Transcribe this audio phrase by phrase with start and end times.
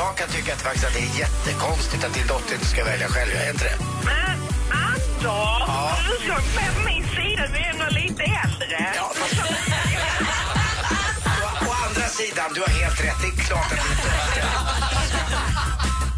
[0.00, 3.08] jag kan tycka att, faktiskt att det är jättekonstigt att din dotter inte ska välja
[3.08, 3.30] själv.
[3.34, 3.78] Jag är inte det.
[4.04, 4.36] Men
[4.72, 6.42] Anders, du såg
[6.76, 8.92] på min sida, du är ändå lite äldre.
[8.96, 9.40] Ja, fast...
[11.42, 13.20] å, å andra sidan, du har helt rätt.
[13.22, 14.10] Det är klart att du inte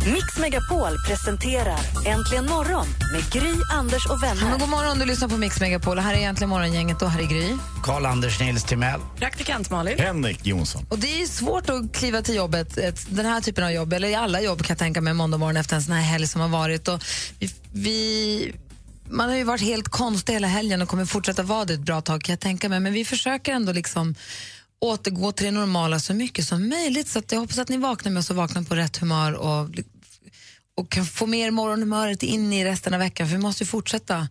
[0.07, 4.45] Mix Megapol presenterar Äntligen morgon med Gry, Anders och vänner.
[4.51, 5.99] Men god morgon, du lyssnar på Mix Megapol.
[5.99, 7.57] Här är egentligen morgongänget och här är Gry.
[7.83, 9.01] Karl-Anders Nils Timell.
[9.17, 9.99] Praktikant Malin.
[9.99, 10.87] Henrik Jonsson.
[10.89, 14.09] Och det är svårt att kliva till jobbet, ett, den här typen av jobb, eller
[14.09, 16.41] i alla jobb kan jag tänka mig, måndag morgon efter en sån här helg som
[16.41, 16.89] har varit.
[16.89, 17.03] Och
[17.39, 18.55] vi, vi,
[19.11, 22.01] man har ju varit helt konstig hela helgen och kommer fortsätta vara det ett bra
[22.01, 22.81] tag kan jag tänka mig.
[22.81, 24.15] Men vi försöker ändå liksom
[24.81, 27.09] återgå till det normala så mycket som möjligt.
[27.09, 29.69] Så att jag hoppas att ni vaknar med oss och vaknar på rätt humör och,
[30.77, 33.29] och kan få mer morgonhumöret in i resten av veckan.
[33.29, 34.29] För vi måste ju fortsätta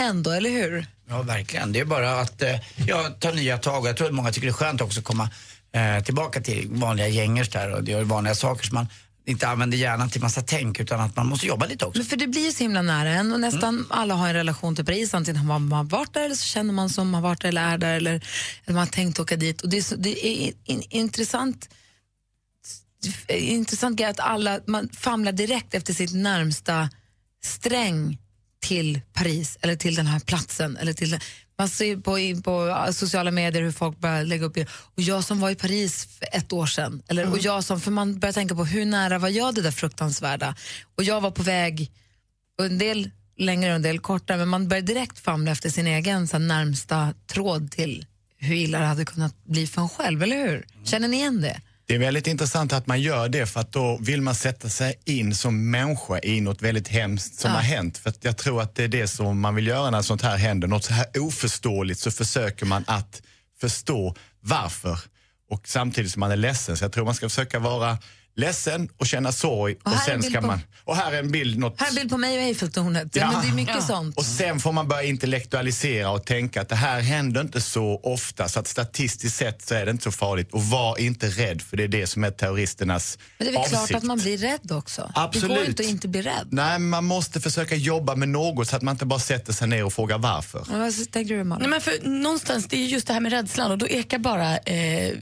[0.00, 0.86] ändå, eller hur?
[1.08, 1.72] Ja, verkligen.
[1.72, 3.86] Det är bara att eh, ja, ta nya tag.
[3.86, 5.30] Jag tror att många tycker det är skönt också att komma
[5.72, 8.86] eh, tillbaka till vanliga gängers där och göra vanliga saker som man
[9.24, 11.98] inte använder hjärnan till massa tänk utan att man måste jobba lite också.
[11.98, 14.76] Men för det blir ju så himla nära en och nästan alla har en relation
[14.76, 15.14] till Paris.
[15.14, 17.72] Antingen har man har varit där eller så känner man som har varit där eller
[17.72, 18.12] är där eller,
[18.64, 19.60] eller man har tänkt åka dit.
[19.60, 21.68] Och det är, så, det är in, intressant
[23.28, 26.90] intressant grej att alla, man famlar direkt efter sitt närmsta
[27.44, 28.18] sträng
[28.62, 30.76] till Paris eller till den här platsen.
[30.76, 31.18] Eller till,
[31.58, 35.40] man ser på, in på sociala medier hur folk börjar lägga upp och jag som
[35.40, 37.02] var i Paris för ett år sedan.
[37.08, 39.70] Eller, och jag som, för man börjar tänka på hur nära var jag det där
[39.70, 40.54] fruktansvärda?
[40.96, 41.90] Och jag var på väg,
[42.58, 45.86] och en del längre och en del kortare, men man börjar direkt famla efter sin
[45.86, 50.36] egen så närmsta tråd till hur illa det hade kunnat bli för en själv, eller
[50.36, 50.66] hur?
[50.84, 51.60] Känner ni igen det?
[51.86, 54.94] Det är väldigt intressant att man gör det för att då vill man sätta sig
[55.04, 57.56] in som människa i något väldigt hemskt som Ja.
[57.56, 57.98] har hänt.
[57.98, 60.36] För att jag tror att det är det som man vill göra när sånt här
[60.36, 60.68] händer.
[60.68, 63.22] Något så här oförståeligt så försöker man att
[63.60, 64.98] förstå varför.
[65.50, 66.76] Och samtidigt som man är ledsen.
[66.76, 67.98] Så jag tror man ska försöka vara
[68.36, 69.76] ledsen och känna sorg.
[69.82, 71.58] Och här är en sen bild ska på- man, och här är en bild.
[71.58, 73.08] Något, Här är en bild på mig och Eiffeltornet.
[73.16, 74.16] Ja, men det är mycket sånt.
[74.16, 78.48] Och sen får man börja intellektualisera och tänka att det här händer inte så ofta
[78.48, 80.52] så att statistiskt sett så är det inte så farligt.
[80.52, 83.60] Och var inte rädd för det är det som är terroristernas Men det är väl
[83.60, 83.88] avsikt.
[83.88, 85.02] klart att man blir rädd också.
[85.02, 85.68] Det går Absolut.
[85.68, 86.48] inte att inte bli rädd.
[86.50, 89.84] Nej, man måste försöka jobba med något så att man inte bara sätter sig ner
[89.84, 90.66] och frågar varför.
[90.70, 91.60] Men Vad tänker du, Malin?
[91.60, 94.58] Nej, men för någonstans, det är just det här med rädslan och då ekar bara
[94.58, 95.14] eh,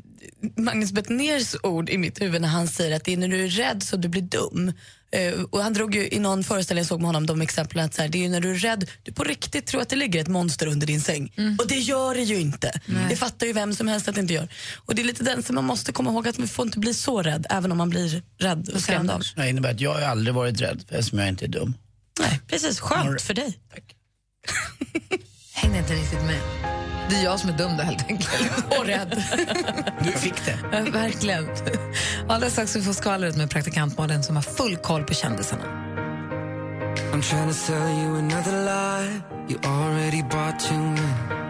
[0.57, 3.49] Magnus Bettners ord i mitt huvud när han säger att det är när du är
[3.49, 4.73] rädd så du blir dum.
[5.13, 7.95] Eh, och han drog ju i någon föreställning jag såg med honom de exemplen att
[7.95, 10.21] så här, det är när du är rädd, du på riktigt tror att det ligger
[10.21, 11.33] ett monster under din säng.
[11.59, 12.81] Och det gör det ju inte.
[13.09, 14.49] Det fattar ju vem som helst att det inte gör.
[14.77, 16.95] Och det är lite den som man måste komma ihåg att man får inte bli
[16.95, 19.23] så rädd även om man blir rädd och skrämd av.
[19.37, 21.75] Det innebär att jag har aldrig varit rädd eftersom jag inte är dum.
[22.21, 22.81] Nej, precis.
[22.81, 23.59] Skönt för dig.
[25.61, 26.41] Hängde inte riktigt med.
[27.11, 28.65] Det är jag som är dum där helt enkelt.
[28.79, 29.23] Och rädd.
[30.05, 30.59] Du fick det.
[30.73, 31.49] Ja, verkligen.
[32.29, 35.65] Alldeles strax vi får skvallret med praktikant Malin som har full koll på kändisarna.
[37.13, 39.21] I'm trying to sell you another lie.
[39.49, 41.41] You already bought too many.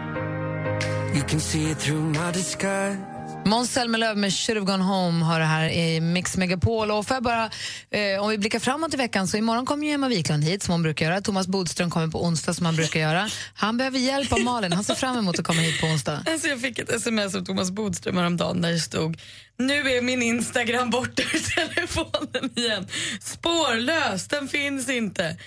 [1.13, 3.10] You can see it through my disguise.
[3.45, 6.91] Måns Zelmerlöw med Should have gone home har det här i Mix Megapol.
[6.91, 7.49] Och för bara,
[7.89, 10.71] eh, om vi blickar framåt i veckan så imorgon kommer ju Emma Wiklund hit som
[10.71, 11.21] hon brukar göra.
[11.21, 13.29] Thomas Bodström kommer på onsdag som han brukar göra.
[13.53, 14.71] Han behöver hjälp av Malin.
[14.71, 16.23] Han ser fram emot att komma hit på onsdag.
[16.27, 19.17] Alltså jag fick ett sms av Thomas Bodström häromdagen där det stod
[19.57, 22.87] Nu är min Instagram borta ur telefonen igen.
[23.21, 25.37] Spårlös, den finns inte.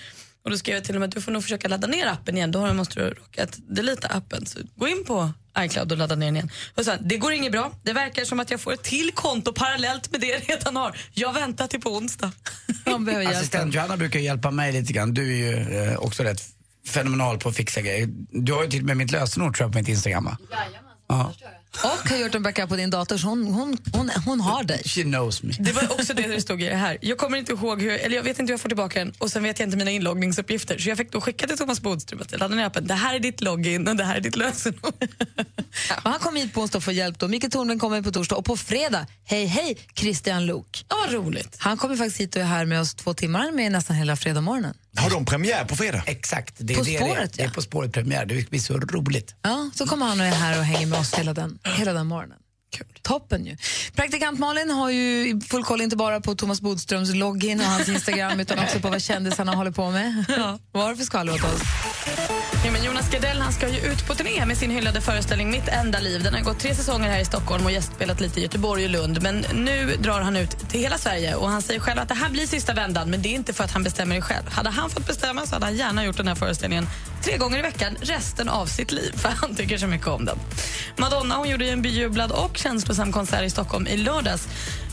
[0.45, 2.51] Och Då skrev jag till honom att du får nog försöka ladda ner appen igen.
[2.51, 4.45] Då har- måste du råkat delita appen.
[4.45, 6.49] Så gå in på iCloud och ladda ner den igen.
[6.75, 7.71] Och sen, det går inget bra.
[7.83, 10.97] Det verkar som att jag får ett till konto parallellt med det jag redan har.
[11.13, 12.31] Jag väntar till på onsdag.
[13.37, 15.13] Assistent Johanna brukar hjälpa mig lite grann.
[15.13, 16.41] Du är ju eh, också rätt
[16.87, 18.07] fenomenal på att fixa grejer.
[18.31, 20.37] Du har ju till och med mitt lösenord tror jag på mitt Instagram va?
[21.07, 21.33] Ja.
[21.83, 24.81] Och har gjort en backup på din dator så hon, hon, hon, hon har dig.
[24.85, 25.53] She knows me.
[25.59, 26.97] Det var också det det stod i det här.
[27.01, 29.31] Jag kommer inte ihåg hur, eller jag vet inte hur jag får tillbaka den och
[29.31, 30.77] sen vet jag inte mina inloggningsuppgifter.
[30.77, 32.87] Så jag fick då skicka till Thomas Bodström att jag laddade ner appen.
[32.87, 34.93] Det här är ditt login och det här är ditt lösenord.
[36.03, 37.27] Men han kommer hit på onsdag och får hjälp då.
[37.27, 40.85] Micke Tornving kommer på torsdag och på fredag, hej hej, Christian Luuk.
[40.89, 41.55] Ja, vad roligt.
[41.59, 44.41] Han kommer faktiskt hit och är här med oss två timmar, med nästan hela fredag
[44.41, 44.73] morgonen.
[44.97, 46.03] Har de premiär på fredag?
[46.05, 47.27] Exakt, det är På det spåret, det är.
[47.37, 47.51] Det är ja.
[47.53, 48.25] På spåret premiär.
[48.25, 49.35] Det blir så roligt.
[49.41, 52.07] Ja, så kommer han och är här och hänger med oss hela den, hela den
[52.07, 52.37] morgonen.
[53.01, 53.57] Toppen ju.
[53.95, 58.39] Praktikant Malin har ju full koll inte bara på Thomas Bodströms login och hans Instagram
[58.39, 60.25] utan också på vad kändisarna håller på med.
[60.71, 61.61] vad har du för skvaller åt oss?
[62.65, 65.67] Ja, men Jonas Gardell han ska ju ut på turné med sin hyllade föreställning Mitt
[65.67, 66.23] enda liv.
[66.23, 69.21] Den har gått tre säsonger här i Stockholm och gästspelat lite i Göteborg och Lund.
[69.21, 72.29] Men nu drar han ut till hela Sverige och han säger själv att det här
[72.29, 73.09] blir sista vändan.
[73.09, 74.49] Men det är inte för att han bestämmer det själv.
[74.49, 76.87] Hade han fått bestämma så hade han gärna gjort den här föreställningen
[77.23, 79.11] tre gånger i veckan resten av sitt liv.
[79.15, 80.37] För han tycker så mycket om den.
[80.97, 84.47] Madonna hon gjorde en bejublad och känslosam konsert i Stockholm i lördags.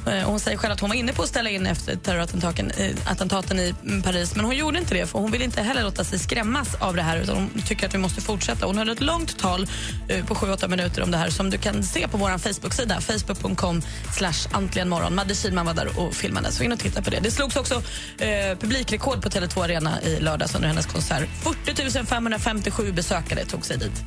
[0.07, 3.65] Eh, hon säger själv att hon var inne på att ställa in efter terrorattentaten eh,
[3.65, 6.19] i mm, Paris men hon gjorde inte det för hon vill inte heller låta sig
[6.19, 8.67] skrämmas av det här utan hon tycker att vi måste fortsätta.
[8.67, 9.67] Hon höll ett långt tal
[10.09, 13.83] eh, på 7-8 minuter om det här som du kan se på vår Facebook-sida facebook.com
[14.53, 15.15] antligenmorgon.
[15.15, 17.21] Madde Kihlman var där och filmade så in och titta på det.
[17.23, 17.75] Det slogs också
[18.19, 21.29] eh, publikrekord på Tele2 Arena i lördags under hennes konsert.
[21.43, 24.05] 40 557 besökare tog sig dit.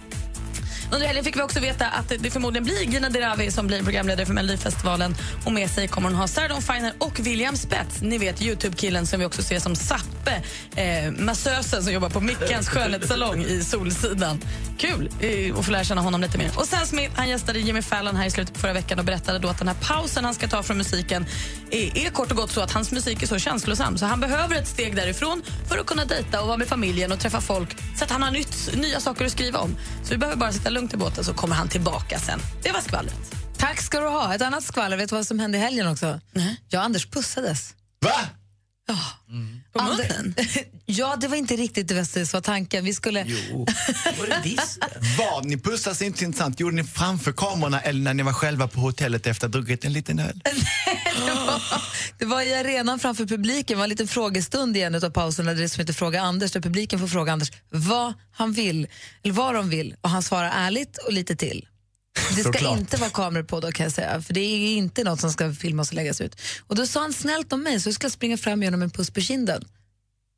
[0.92, 4.26] Under helgen fick vi också veta att det förmodligen blir Gina Dirawi som blir programledare
[4.26, 5.16] för Melodifestivalen.
[5.46, 8.02] Och med sig kommer hon ha Sarah Dawn Finer och William Spets.
[8.02, 10.44] Ni vet Youtube-killen som vi också ser som Sappe,
[10.76, 14.42] eh, massösen som jobbar på Mickens skönhetssalong i Solsidan.
[14.78, 16.52] Kul eh, att få lära känna honom lite mer.
[16.56, 19.40] Och Sam Smith han gästade Jimmy Fallon här i slutet på förra veckan och berättade
[19.40, 21.26] då att den här pausen han ska ta från musiken
[21.72, 24.56] är, är kort och gott så att hans musik är så känslosam så han behöver
[24.56, 28.04] ett steg därifrån för att kunna dejta och vara med familjen och träffa folk så
[28.04, 29.78] att han har nytt, nya saker att skriva om.
[30.04, 32.40] Så vi behöver bara sitta lugnt i båten så kommer han tillbaka sen.
[32.64, 33.36] Det var skvallret.
[33.58, 34.36] Tack ska du ha.
[34.36, 36.20] Ett annat skvaller, vet du vad som hände i helgen också?
[36.70, 37.74] Jag och Anders pussades.
[38.06, 38.12] Va?
[39.74, 40.36] På Ander- munnen?
[40.86, 42.86] ja, det var inte riktigt det som var tanken.
[42.86, 43.26] Vi skulle...
[43.28, 43.66] Jo,
[44.20, 44.80] var det visst?
[45.18, 45.46] Vad?
[45.46, 46.60] Ni pussas inte intressant.
[46.60, 49.86] Gjorde ni framför kamerorna eller när ni var själva på hotellet efter att ha druckit
[49.86, 50.42] en liten öl?
[51.26, 51.62] det, var,
[52.20, 53.76] det var i arenan framför publiken.
[53.76, 56.52] Det var en liten frågestund i en av pauserna där det som heter Fråga Anders,
[56.52, 58.88] där publiken får fråga Anders vad han vill,
[59.24, 59.96] eller vad de vill.
[60.02, 61.66] Och han svarar ärligt och lite till.
[62.30, 62.80] Det ska Såklart.
[62.80, 65.54] inte vara kameror på då kan jag säga, för det är inte något som ska
[65.54, 66.42] filmas och läggas ut.
[66.68, 69.12] Och då sa han snällt om mig så jag skulle springa fram genom en puss
[69.12, 69.64] på kinden.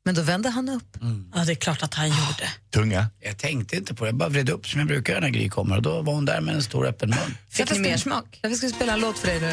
[0.04, 0.96] Men då vände han upp.
[1.34, 2.52] Ja, det är klart att han gjorde.
[2.74, 3.06] Tunga?
[3.20, 5.48] Jag tänkte inte på det, jag bara vred upp som jag brukar göra när Gry
[5.48, 7.36] kommer och då var hon där med en stor öppen mun.
[7.50, 8.38] Fick ni mer smak?
[8.42, 9.52] Därför ska vi spela en låt för dig nu.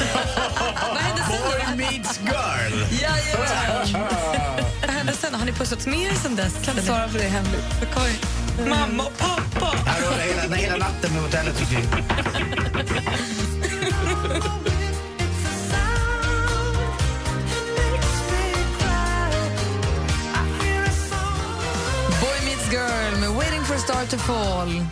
[0.00, 1.28] Sen?
[1.28, 3.00] Boy meets girl!
[3.02, 3.88] Jajamän.
[4.80, 5.34] Vad hände sen?
[5.34, 6.54] Har ni pussats mer sen dess?
[6.64, 7.64] Kan du svara för det hemligt?
[8.58, 9.76] Mamma och pappa.
[9.86, 11.70] Här var det hela, hela natten med hotellet och.
[22.20, 24.86] Boy Meets Girl med Waiting for a star to fall.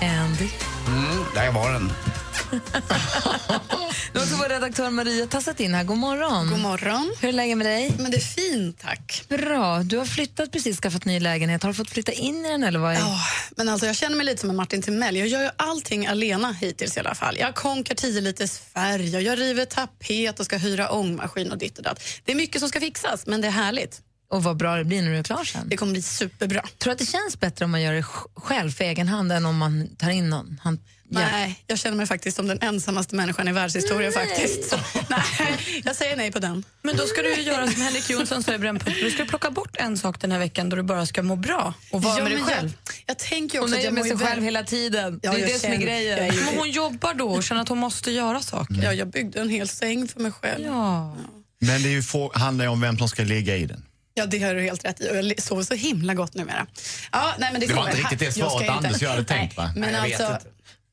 [0.00, 0.48] Andy.
[0.86, 1.92] Mm, där var den.
[4.14, 5.84] Nu har vår redaktör Maria tassat in här.
[5.84, 6.50] God morgon.
[6.50, 7.14] God morgon.
[7.20, 7.92] Hur är läget med dig?
[7.98, 9.24] Men det är fint, tack.
[9.28, 9.82] Bra.
[9.82, 11.62] Du har flyttat precis, skaffat ny lägenhet.
[11.62, 13.18] Har du fått flytta in i den eller vad Ja,
[13.56, 15.16] men alltså, jag känner mig lite som en Martin Timell.
[15.16, 17.36] Jag gör ju allting alena hittills i alla fall.
[17.38, 21.84] Jag konkar 10 liters färg, jag river tapet och ska hyra ångmaskin och ditt och
[21.84, 22.02] datt.
[22.24, 24.00] Det är mycket som ska fixas, men det är härligt.
[24.32, 25.68] Och vad bra det blir när du är klar sen.
[25.68, 26.60] Det kommer bli superbra.
[26.78, 29.32] Tror du att det känns bättre om man gör det sj- själv för egen hand
[29.32, 30.60] än om man tar in någon?
[30.62, 34.70] Han, Nej, jag känner mig faktiskt som den ensammaste människan i världshistorien faktiskt.
[34.70, 34.76] Så,
[35.08, 35.22] nej,
[35.84, 36.64] jag säger nej på den.
[36.82, 39.00] Men då ska du ju göra som Henrik Jonsson säger i Brännpunkt.
[39.00, 41.74] Du ska plocka bort en sak den här veckan då du bara ska må bra
[41.90, 42.72] och vara Ja, med dig själv.
[42.86, 44.44] Jag, jag tänker ju Hon också är jag med mår sig själv väl.
[44.44, 45.20] hela tiden.
[45.22, 46.18] Ja, det är det som är känner- grejen.
[46.18, 48.80] är Men hon jobbar då och känner att hon måste göra saker.
[48.82, 50.64] Ja, jag byggde en hel säng för mig själv.
[50.66, 51.16] Ja.
[51.58, 53.84] Men det är ju få, handlar ju om vem som ska ligga i den.
[54.14, 55.10] Ja, det har du helt rätt i.
[55.10, 56.66] Och jag sover så himla gott numera.
[57.12, 59.24] Ja, nej, men det, Det var inte riktigt det Jag svaret inte- Anders jag hade
[59.24, 59.72] tänkt, nej, va?
[59.76, 60.46] Men Nej, jag vet alltså, inte.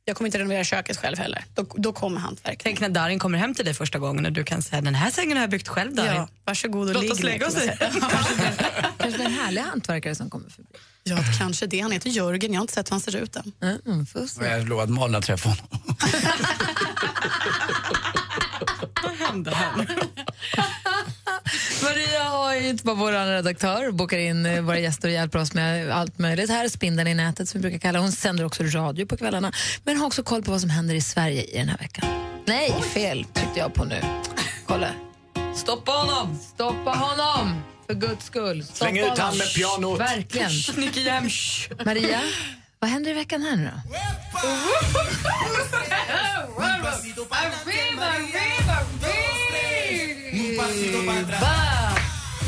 [0.06, 1.44] jag kommer inte renovera köket själv heller.
[1.56, 2.58] Då, då kommer hantverkaren.
[2.64, 5.12] Tänk när Darin kommer hem till dig första gången och du kan säga den här
[5.12, 6.14] sängen har jag byggt själv Darin.
[6.16, 7.72] Ja, varsågod och Låt ligg oss lägga oss i.
[8.98, 10.70] Kanske en härlig hantverkare som kommer förbi.
[11.04, 11.80] Ja, kanske det.
[11.80, 12.54] Han heter Jörgen.
[12.54, 13.52] Jag har inte sett hur han ser ut än.
[13.86, 14.40] Mm, får se.
[14.40, 15.68] Och jag har lovat Malin att träffa honom.
[19.04, 19.86] Vad hände här?
[21.84, 25.92] Maria har ju bara vår redaktör bokar in eh, våra gäster och hjälper oss med
[25.92, 26.50] allt möjligt.
[26.50, 29.52] Här är spindeln i nätet som vi brukar kalla Hon sänder också radio på kvällarna
[29.84, 32.06] men har också koll på vad som händer i Sverige i den här veckan.
[32.46, 34.02] Nej, fel tyckte jag på nu.
[34.66, 34.90] Kolla.
[35.56, 36.40] Stoppa honom!
[36.54, 37.62] Stoppa honom!
[37.88, 38.64] För guds skull.
[38.64, 39.38] Stoppa Släng ut honom.
[39.38, 40.00] med pianot.
[40.00, 40.52] Verkligen.
[40.78, 41.72] Nicky Jam, shh.
[41.86, 42.22] Maria,
[42.80, 43.82] vad händer i veckan här nu då?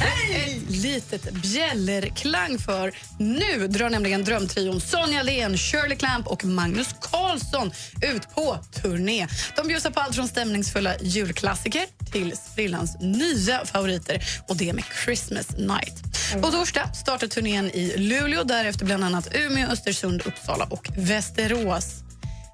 [0.02, 7.72] Ett litet bjällerklang för nu drar nämligen drömtrion Sonja Len, Shirley Clamp och Magnus Carlsson
[8.02, 9.28] ut på turné.
[9.56, 15.58] De bjussar på allt från stämningsfulla julklassiker till sprillans nya favoriter och det med Christmas
[15.58, 16.04] Night.
[16.42, 22.11] På torsdag startar turnén i Luleå, därefter bland annat Umeå, Östersund, Uppsala och Västerås.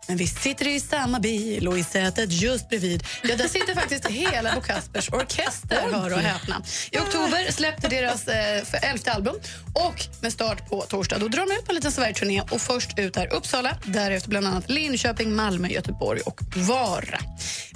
[0.08, 3.04] Men vi sitter i samma bil och i sätet just bredvid.
[3.24, 6.62] Ja, där sitter faktiskt hela Bo Kaspers Orkester, hör och häpna.
[6.92, 9.36] I oktober släppte deras eh, för elfte album
[9.74, 13.00] och med start på torsdag då drar de ut på en liten Sverigeturné och först
[13.00, 17.20] ut är Uppsala, därefter bland annat Linköping, Malmö, Göteborg och Vara.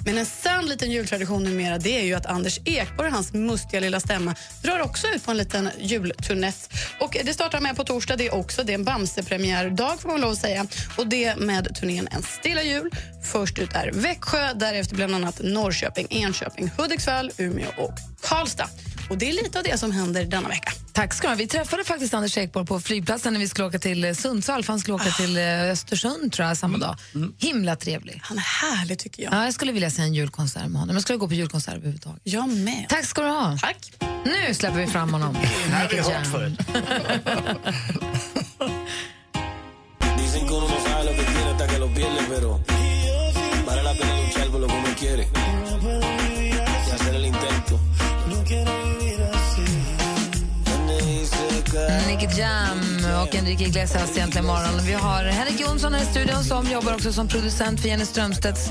[0.04, 4.00] Men en sann liten jultradition numera det är ju att Anders Ekborg, hans mustiga lilla
[4.00, 6.52] stämma, drar också ut på en liten julturné.
[7.00, 8.16] Och det startar med på torsdag.
[8.16, 10.66] Det är också det är en Bamse-premiärdag får man lov att säga.
[10.96, 12.90] Och det med turnén En stilla jul.
[13.22, 18.68] Först ut är Växjö, därefter bland annat Norrköping, Enköping, Hudiksvall, Umeå och Karlstad.
[19.10, 20.72] Och det är lite av det som händer denna vecka.
[20.92, 21.36] Tack ska du ha.
[21.36, 24.72] Vi träffade faktiskt Anders Ekborg på flygplatsen när vi skulle åka till eh, Sundsvall, för
[24.72, 26.96] han skulle åka till eh, Östersund tror jag, samma dag.
[27.38, 28.20] Himla trevlig.
[28.24, 29.32] Han är härlig tycker jag.
[29.32, 30.96] Ja, jag skulle vilja se en julkonsert med honom.
[30.96, 32.20] Jag skulle gå på julkonsert överhuvudtaget.
[32.24, 32.86] Jag med.
[32.88, 33.58] Tack ska du ha.
[33.60, 33.92] Tack.
[34.24, 35.36] Nu släpper vi fram honom.
[35.42, 36.58] Det här har vi hört förut.
[41.52, 42.60] hasta que lo pierde, pero
[43.66, 45.28] vale la pena luchar por lo que uno quiere
[46.88, 47.78] y hacer el intento.
[48.28, 48.81] Me
[52.06, 52.78] Nicky Jam
[53.22, 54.86] och Enrique Iglesias egentligen morgon.
[54.86, 58.68] Vi har Henrik Jonsson här i studion som jobbar också som producent för Jenny Strömstedts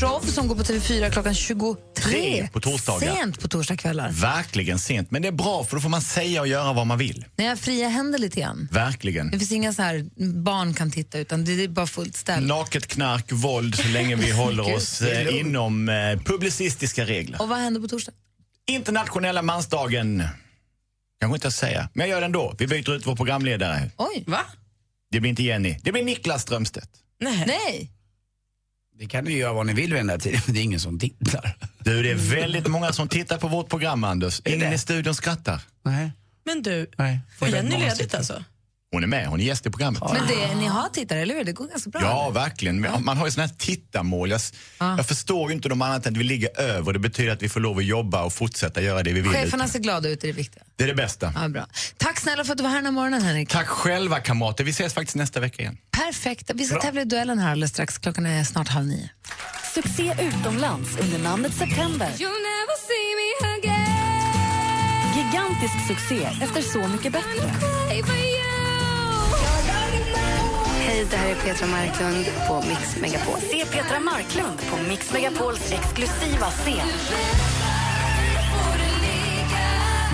[0.00, 3.14] show som går på TV4 klockan 23 Tre på torsdagar.
[3.14, 4.10] Sent på torsdagskvällar.
[4.10, 6.98] Verkligen sent, men det är bra för då får man säga och göra vad man
[6.98, 7.24] vill.
[7.36, 8.68] När jag fria händer lite grann.
[8.72, 9.30] Verkligen.
[9.30, 10.04] Det finns inga så här
[10.42, 12.46] barn kan titta utan det är bara fullt ställ.
[12.46, 15.94] Naket knark, våld, så länge vi håller oss eh, inom eh,
[16.24, 17.42] publicistiska regler.
[17.42, 18.12] Och vad händer på torsdag?
[18.68, 20.22] Internationella mansdagen.
[21.20, 22.54] Kanske inte att säga, men jag gör det ändå.
[22.58, 23.90] Vi byter ut vår programledare.
[23.96, 24.24] Oj.
[24.26, 24.40] Va?
[25.10, 26.90] Det blir inte Jenny, det blir Niklas Strömstedt.
[27.20, 27.44] Nej.
[27.46, 27.92] Nej.
[28.98, 30.80] Det kan ni göra vad ni vill vid den där tiden, men det är ingen
[30.80, 31.56] som tittar.
[31.78, 34.42] Du, det är väldigt många som tittar på vårt program, Anders.
[34.44, 35.62] Ingen i studion skrattar.
[35.82, 36.12] Nej.
[36.44, 37.20] Men du, Nej.
[37.38, 38.44] får Jenny ledigt alltså?
[38.96, 40.02] Hon är med, hon är gäst i programmet.
[40.12, 41.44] Men det, ni har tittare, eller hur?
[41.44, 42.00] Det går ganska bra.
[42.02, 42.34] Ja, eller?
[42.40, 42.86] verkligen.
[43.04, 44.30] Man har ju såna här tittarmål.
[44.30, 44.40] Jag,
[44.78, 44.96] Ja.
[44.96, 46.92] jag förstår ju inte dem annat än att vi ligger över.
[46.92, 49.32] Det betyder att vi får lov att jobba och fortsätta göra det vi vill.
[49.32, 50.62] Cheferna ser glada ut, är det viktiga.
[50.76, 51.32] Det är det bästa.
[51.42, 51.66] Ja, bra.
[51.96, 53.48] Tack snälla för att du var här den här morgonen, Henrik.
[53.48, 54.64] Tack själva kamrater.
[54.64, 55.78] Vi ses faktiskt nästa vecka igen.
[55.90, 56.50] Perfekt.
[56.54, 57.98] Vi ska tävla i duellen här alldeles strax.
[57.98, 59.08] Klockan är snart halv nio.
[59.74, 62.08] Succé utomlands under namnet September.
[65.16, 67.52] Gigantisk succé efter Så mycket bättre.
[71.10, 73.40] Det här är Petra Marklund på Mix Megapol.
[73.40, 76.88] Se Petra Marklund på Mix Megapols exklusiva scen.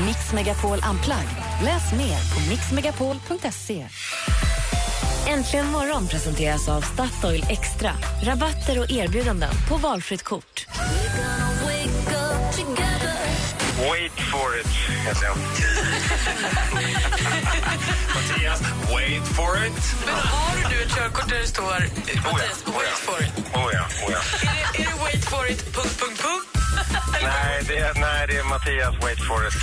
[0.07, 1.37] Mix Megapol Unplugged.
[1.65, 3.87] Läs mer på mixmegapol.se.
[5.29, 7.91] Äntligen morgon presenteras av Statoil Extra.
[8.23, 10.67] Rabatter och erbjudanden på valfritt kort.
[13.91, 14.67] Wait for it,
[15.07, 15.37] heter jag.
[18.15, 18.61] Mattias,
[18.95, 19.73] wait for it.
[20.07, 23.33] Men har du ett körkort där det står Mattias, wait for it?
[23.55, 24.19] Oh ja, oh ja.
[24.43, 26.52] Är det, är det wait for it, punkt, punkt, punkt?
[27.23, 29.55] Nej, det är, nej, det är Mattias, wait for it.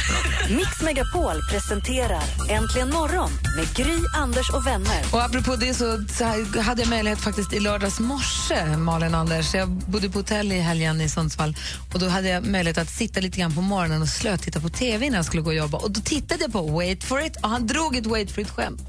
[0.57, 5.05] Mix Megapol presenterar Äntligen morgon med Gry, Anders och vänner.
[5.12, 6.24] Och apropå det så, så
[6.62, 9.53] hade jag möjlighet faktiskt i lördags morse, Malin Anders.
[9.53, 11.55] Jag bodde på hotell i helgen i Sundsvall
[11.93, 15.05] och då hade jag möjlighet att sitta lite grann på morgonen och slötitta på TV
[15.05, 15.77] innan jag skulle gå och jobba.
[15.77, 18.81] Och då tittade jag på Wait for it och han drog ett Wait for it-skämt.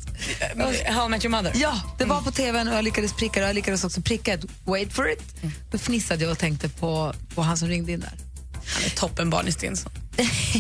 [0.88, 1.52] How I Met Your Mother?
[1.54, 3.46] Ja, det var på TVn och jag lyckades pricka det.
[3.46, 5.22] Jag lyckades också pricka ett Wait for it.
[5.70, 8.29] Då fnissade jag och tänkte på, på han som ringde in där.
[8.74, 9.92] Han är toppenbarn i Stensson.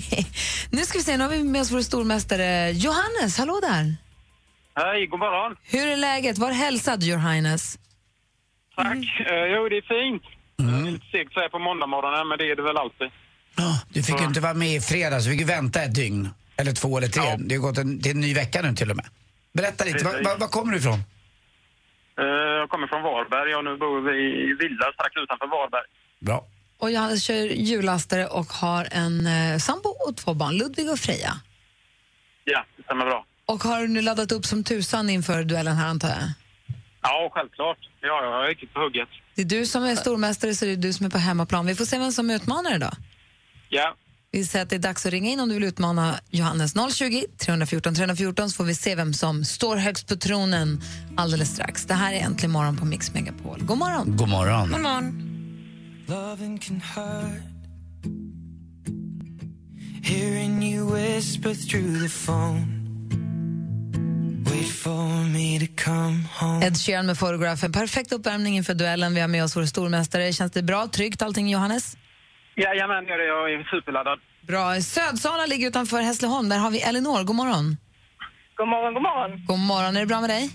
[0.70, 3.38] nu ska vi se, nu har vi med oss vår stormästare Johannes.
[3.38, 3.96] Hallå där!
[4.74, 5.56] Hej, god morgon.
[5.62, 6.38] Hur är läget?
[6.38, 7.78] Var hälsad, Your Highness.
[8.76, 8.86] Tack.
[9.30, 10.22] Eh, jo, det är fint.
[10.56, 13.10] Det är lite segt så här på måndagmorgonen, men det är det väl alltid.
[13.88, 16.28] Du fick ju inte vara med i fredags, du fick ju vänta ett dygn.
[16.56, 17.22] Eller två eller tre.
[17.38, 19.06] Det har gått en, till en ny vecka nu till och med.
[19.52, 21.00] Berätta lite, var, var, var kommer du ifrån?
[22.20, 22.24] Eh,
[22.60, 24.16] jag kommer från Varberg och nu bor vi
[24.50, 25.88] i Villa strax utanför Varberg.
[26.20, 26.38] Bra.
[26.80, 31.40] Och Johannes kör hjullastare och har en eh, sambo och två barn, Ludvig och Freja.
[32.44, 33.24] Ja, det stämmer bra.
[33.46, 36.18] Och har du nu laddat upp som tusan inför duellen här antar jag?
[37.02, 37.78] Ja, självklart.
[38.00, 39.08] Ja, jag är riktigt på hugget.
[39.34, 41.66] Det är du som är stormästare så det är du som är på hemmaplan.
[41.66, 42.94] Vi får se vem som utmanar idag.
[43.68, 43.94] Ja.
[44.32, 47.24] Vi säger att det är dags att ringa in om du vill utmana Johannes 020
[47.38, 50.80] 314 314 så får vi se vem som står högst på tronen
[51.16, 51.84] alldeles strax.
[51.86, 53.58] Det här är Äntligen morgon på Mix Megapol.
[53.62, 54.16] God morgon!
[54.16, 54.70] God morgon.
[54.70, 55.29] God morgon.
[56.10, 57.42] Loving can hurt.
[60.02, 62.66] Hearing you whisper through the phone.
[64.50, 66.62] Wait for me to come home.
[66.66, 67.64] Ed Sheeran med Photograph.
[67.64, 69.14] En perfekt uppvärmning inför duellen.
[69.14, 70.32] Vi har med oss vår stormästare.
[70.32, 70.88] Känns det bra?
[70.88, 71.96] Tryggt allting, Johannes?
[72.56, 73.26] Jajamän, det.
[73.26, 74.18] Jag är superladdad.
[74.46, 74.80] Bra.
[74.80, 76.48] Södsala ligger utanför Hässleholm.
[76.48, 77.24] Där har vi Elinor.
[77.24, 77.76] God morgon.
[78.56, 79.46] God morgon, god morgon.
[79.46, 79.96] God morgon.
[79.96, 80.50] Är det bra med dig?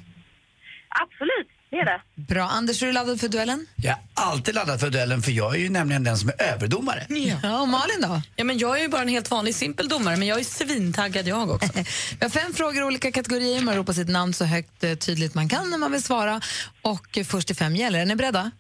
[1.03, 1.54] Absolut.
[1.69, 2.01] Det är det.
[2.15, 2.43] Bra.
[2.43, 3.65] Anders, är du laddad för duellen?
[3.75, 7.05] Jag är alltid laddad för duellen för jag är ju nämligen den som är överdomare.
[7.43, 8.21] Ja, och Malin då?
[8.35, 11.27] Ja, men jag är ju bara en helt vanlig simpel domare, men jag är svintaggad
[11.27, 11.69] jag också.
[12.19, 13.61] Vi har fem frågor i olika kategorier.
[13.61, 16.41] Man ropar sitt namn så högt eh, tydligt man kan när man vill svara.
[16.81, 17.99] Och eh, först till fem gäller.
[17.99, 18.51] Är ni beredda?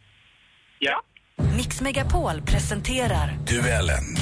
[0.79, 1.01] Ja.
[1.57, 4.17] Mix Megapol presenterar Duellen.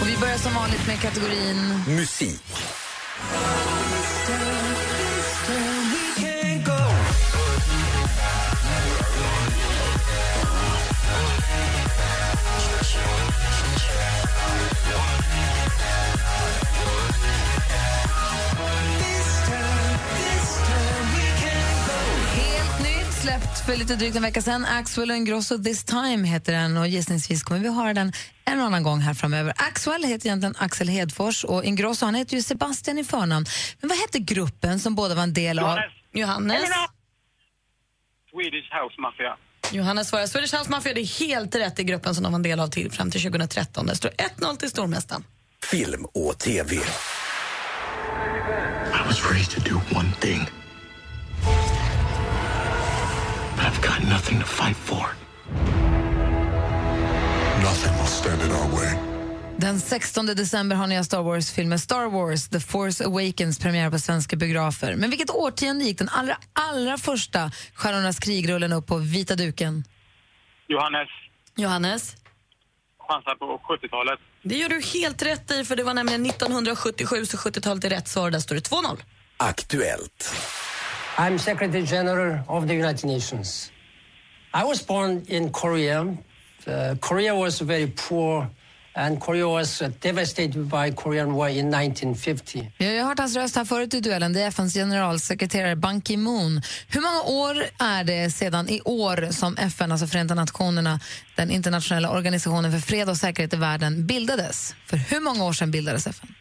[0.00, 1.82] Och vi börjar som vanligt med kategorin...
[1.88, 2.42] Musik.
[23.30, 24.64] Släppt för lite drygt en vecka sedan.
[24.64, 28.12] Axwell och Ingrosso This Time heter den och gissningsvis kommer vi höra den
[28.44, 29.52] en annan gång här framöver.
[29.56, 33.46] Axwell heter egentligen Axel Hedfors och Ingrosso han heter ju Sebastian i förnamn.
[33.80, 35.64] Men vad hette gruppen som båda var en del av?
[35.64, 35.92] Johannes.
[36.12, 36.56] Johannes.
[36.56, 36.86] Elena.
[38.30, 39.36] Swedish House Mafia.
[39.72, 40.94] Johannes svarar Swedish House Mafia.
[40.94, 43.22] Det är helt rätt i gruppen som de var en del av till, fram till
[43.22, 43.86] 2013.
[43.86, 45.24] Det står 1-0 till stormästaren.
[45.62, 46.76] Film och TV.
[46.76, 46.80] I
[49.06, 50.59] was raised to do one thing.
[53.80, 55.06] I've got nothing to fight for.
[57.62, 58.98] Nothing will stand in our way.
[59.56, 64.36] Den 16 december har nya Star Wars-filmen Star Wars The Force Awakens premiär på svenska
[64.36, 64.96] biografer.
[64.96, 69.84] Men vilket årtionde gick den allra, allra första Stjärnornas krig-rullen upp på vita duken?
[70.68, 71.08] Johannes.
[71.56, 72.16] Johannes.
[73.08, 74.18] Chansar på 70-talet.
[74.42, 78.08] Det gör du helt rätt i, för det var nämligen 1977, så 70-talet är rätt
[78.08, 78.30] svar.
[78.30, 78.98] Där står det 2-0.
[79.36, 80.34] Aktuellt.
[81.18, 83.72] I'm Secretary General of the United Nations.
[84.54, 86.00] I was born in Korea.
[86.66, 88.46] Uh, Korea was very poor
[88.94, 92.72] and Korea was uh, devastated by Korean War in 1950.
[92.78, 94.32] Vi har hört hans röst här förut i duellen.
[94.32, 96.62] Det är FNs generalsekreterare Ban Ki-Moon.
[96.88, 101.00] Hur många år är det sedan i år som FN, alltså Förenta Nationerna,
[101.36, 104.74] den internationella organisationen för fred och säkerhet i världen, bildades?
[104.86, 106.34] För hur många år sedan bildades FN?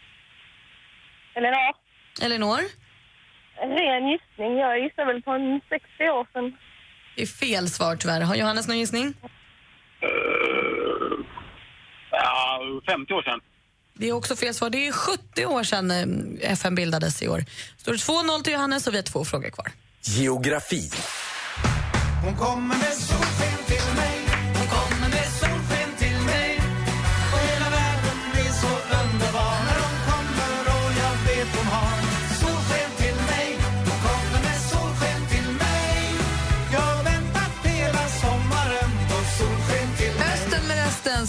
[1.35, 1.57] Elena.
[2.21, 2.59] Elinor?
[3.61, 4.57] Ren gissning.
[4.57, 6.57] Jag gissar väl på en 60 år sedan.
[7.15, 8.21] Det är fel svar tyvärr.
[8.21, 9.05] Har Johannes någon gissning?
[9.05, 9.13] Uh,
[12.11, 13.39] ja, 50 år sedan.
[13.93, 14.69] Det är också fel svar.
[14.69, 17.45] Det är 70 år sedan eh, FN bildades i år.
[17.77, 19.71] Står det 2-0 till Johannes och vi har två frågor kvar.
[20.01, 20.89] Geografi.
[22.25, 23.28] Hon kommer med solsken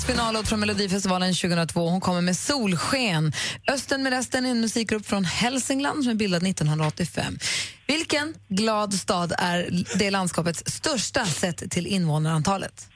[0.01, 1.89] restens finallåt från Melodifestivalen 2002.
[1.89, 3.33] Hon kommer med Solsken.
[3.69, 7.39] Östen med resten är en musikgrupp från Hälsingland som är bildad 1985.
[7.87, 12.89] Vilken glad stad är det landskapets största sett till invånarantalet?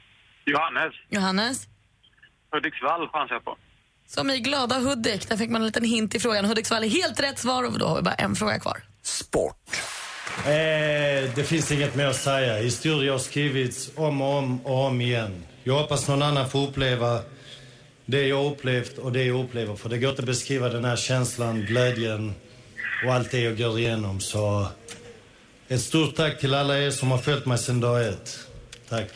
[0.45, 0.93] Johannes.
[1.09, 1.67] Johannes?
[2.51, 3.57] Hudiksvall chansar jag på.
[4.07, 5.29] Som i glada Hudik.
[5.29, 6.45] Där fick man en liten hint i frågan.
[6.45, 8.77] Hudiksvall är helt rätt svar och då har vi bara en fråga kvar.
[10.37, 12.57] Eh, det finns inget mer att säga.
[12.57, 15.45] Historier har skrivits om och om och om igen.
[15.67, 17.21] Jag hoppas någon annan får uppleva
[18.05, 19.75] det jag upplevt och det jag upplever.
[19.75, 22.33] För det går inte att beskriva den här känslan, glädjen
[23.05, 24.19] och allt det jag går igenom.
[24.19, 24.67] Så
[25.67, 28.39] ett stort tack till alla er som har följt mig sedan dag ett.
[28.89, 29.11] Tack.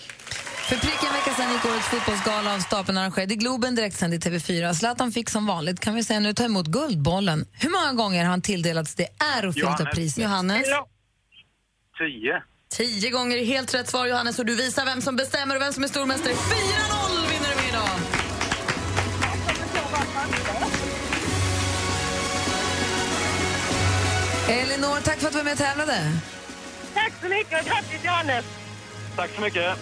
[0.69, 4.17] För prick en vecka sedan gick årets fotbollsgala av stapeln arrangerad i Globen direktsänd i
[4.17, 4.73] TV4.
[4.73, 7.45] Zlatan fick som vanligt kan vi säga nu ta emot Guldbollen.
[7.51, 9.07] Hur många gånger har han tilldelats det
[9.37, 10.23] ärofyllda priset?
[10.23, 10.67] Johannes?
[11.97, 12.41] Tio.
[12.73, 14.39] Tio gånger är helt rätt svar, Johannes.
[14.39, 16.33] Och du visar vem som bestämmer och vem som är stormästare.
[16.33, 16.37] 4-0
[17.29, 17.89] vinner du med idag.
[24.49, 26.11] Elinor, tack för att du var med och tävlade.
[26.93, 28.45] Tack så mycket och grattis Johannes.
[29.15, 29.77] Tack så mycket.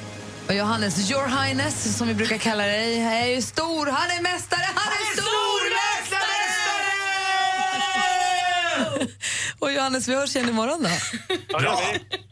[0.47, 3.85] Och Johannes, your highness, som vi brukar kalla dig, är ju stor.
[3.85, 6.37] Han är mästare, han är stormästare!
[9.59, 10.89] Och Johannes, vi hörs igen imorgon då.
[11.59, 11.81] Bra.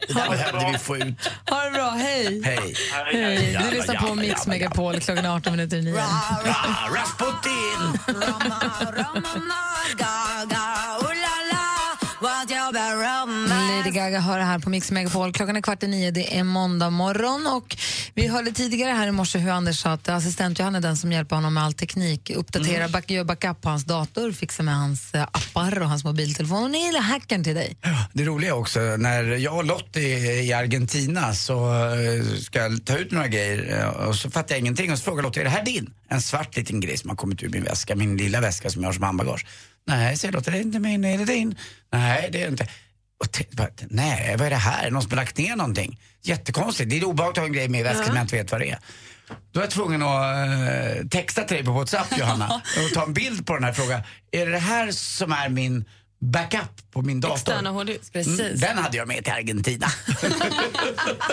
[0.08, 1.30] Det där behövde vi få ut.
[1.50, 2.42] Ha det bra, hej!
[2.44, 2.74] Hej.
[3.12, 3.58] Hej.
[3.70, 6.00] Du lyssnar på Mix Megapol klockan är 18 minuter i nio.
[6.00, 7.98] Ah, Rasputin!
[13.86, 15.32] Lady Gaga hör här på Mix Megapol.
[15.32, 17.46] Klockan är kvart i nio, det är måndag morgon.
[17.46, 17.76] Och
[18.14, 21.12] vi hörde tidigare här i morse hur Anders sa att assistent Johan är den som
[21.12, 22.30] hjälper honom med all teknik.
[22.30, 22.90] Uppdaterar, Mm.
[22.92, 26.64] back, gör backup på hans dator, fixar med hans eh, appar och hans mobiltelefon.
[26.64, 27.76] Och ni är hackern till dig.
[28.12, 32.98] Det roliga också, när jag och Lottie är i Argentina så eh, ska jag ta
[32.98, 35.50] ut några grejer eh, och så fattar jag ingenting och så frågar Lottie, är det
[35.50, 35.90] här din?
[36.08, 38.88] En svart liten grej som har kommit ur min väska, min lilla väska som jag
[38.88, 39.46] har som handbagage.
[39.88, 41.54] Nej, säger Lottie, det är inte min, är det din?
[41.92, 42.66] Nej, det är inte.
[43.20, 44.90] Och tänkte nej, vad är det här?
[44.90, 46.00] Någon som har lagt ner någonting?
[46.22, 46.90] Jättekonstigt.
[46.90, 48.08] Det är obehagligt att ha en grej med i väskan Ja.
[48.08, 48.78] men jag inte vet vad det är.
[49.52, 50.36] Då är jag tvungen att
[51.00, 54.00] eh, texta till dig på WhatsApp, Johanna, och ta en bild på den här frågan.
[54.32, 55.84] Är det det här som är min
[56.18, 57.34] backup på min dator?
[57.34, 58.40] Externa hårddisk, precis.
[58.40, 59.86] Mm, den hade jag med till Argentina.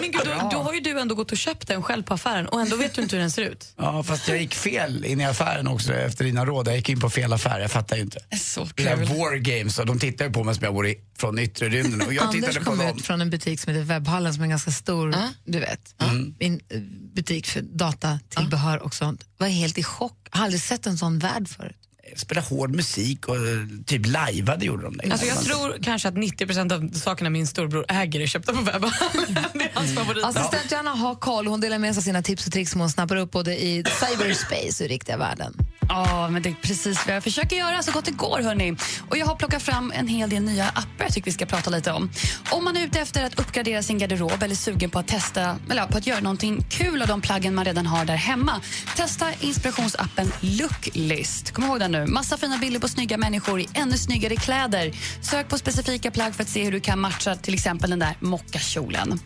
[0.02, 2.48] Men gud, då, då har ju du ändå gått och köpt den själv på affären
[2.48, 3.74] och ändå vet du inte hur den ser ut.
[3.78, 6.67] Ja, fast jag gick fel in i affären också efter dina råd.
[6.67, 8.19] Jag gick in på fel affär, jag fattar ju inte.
[8.39, 8.86] Så kul.
[8.86, 12.08] War Games, och de tittar ju på mig som jag vore från yttre rymden.
[12.08, 14.72] Och jag Anders kom ut från en butik som heter Webbhallen som är en ganska
[14.72, 15.15] stor
[15.46, 15.96] du vet,
[16.39, 16.80] in, eh,
[17.15, 19.26] butik för datatillbehör och sånt.
[19.38, 20.28] Var helt i chock.
[20.30, 21.83] Har aldrig sett en sån värld förut.
[22.16, 23.42] Spela hård musik och eh,
[23.86, 25.12] typ lajvade gjorde de det.
[25.12, 28.92] Alltså jag tror kanske att 90% av sakerna min storbror äger är köpta på webben.
[29.54, 30.26] det är hans favorit.
[30.26, 31.48] Assistent Johanna har koll.
[31.48, 33.84] Hon delar med sig av sina tips och tricks som hon snappar upp både i
[33.84, 35.54] cyberspace och i riktiga världen.
[35.89, 38.39] Ja, men det är precis vad jag försöker göra så gott det går.
[38.42, 38.76] Hörni.
[39.10, 41.70] Och jag har plockat fram en hel del nya appar jag tycker vi ska prata
[41.70, 42.10] lite om.
[42.52, 45.88] Om man är ute efter att uppgradera sin garderob eller sugen på att testa eller
[45.88, 48.62] på att göra någonting kul av de plaggen man redan har där hemma.
[48.96, 51.52] Testa inspirationsappen Looklist.
[51.52, 52.06] Kom ihåg den nu.
[52.06, 54.92] Massa fina bilder på snygga människor i ännu snyggare kläder.
[55.22, 58.16] Sök på specifika plagg för att se hur du kan matcha till exempel den där
[58.20, 59.20] mockakjolen.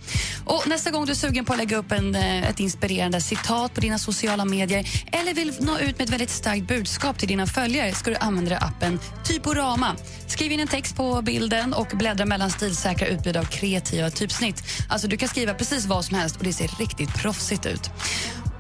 [0.46, 3.74] Och nästa gång du är sugen på att lägga upp en, eh, ett inspirerande citat
[3.74, 7.48] på dina sociala medier eller vill nå ut med ett väldigt starkt budskap till dina
[7.48, 9.96] följare ska du använda appen Typorama.
[10.28, 14.64] Skriv in en text på bilden och bläddra mellan stilsäkra utbud av kreativa typsnitt.
[14.90, 17.92] Alltså Du kan skriva precis vad som helst och det ser riktigt proffsigt ut.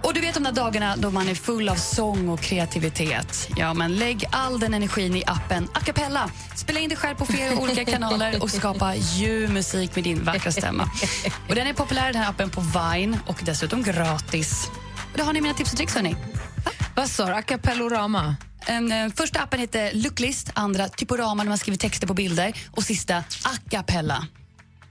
[0.08, 3.50] Och du vet de där dagarna då man är full av sång och kreativitet.
[3.56, 6.30] Ja, men lägg all den energin i appen A Cappella.
[6.56, 10.52] Spela in dig själv på flera olika kanaler och skapa ljuv musik med din vackra
[10.52, 10.89] stämma.
[11.50, 14.67] Och den är populär den här appen på Vine och dessutom gratis.
[15.12, 16.15] Och det har ni mina tips och tricks hörni.
[16.96, 17.34] Vad sa du?
[17.34, 18.36] A Cappellorama?
[18.65, 22.84] En, eh, första appen heter Looklist, andra Typorama när man skriver texter på bilder och
[22.84, 24.28] sista A Cappella.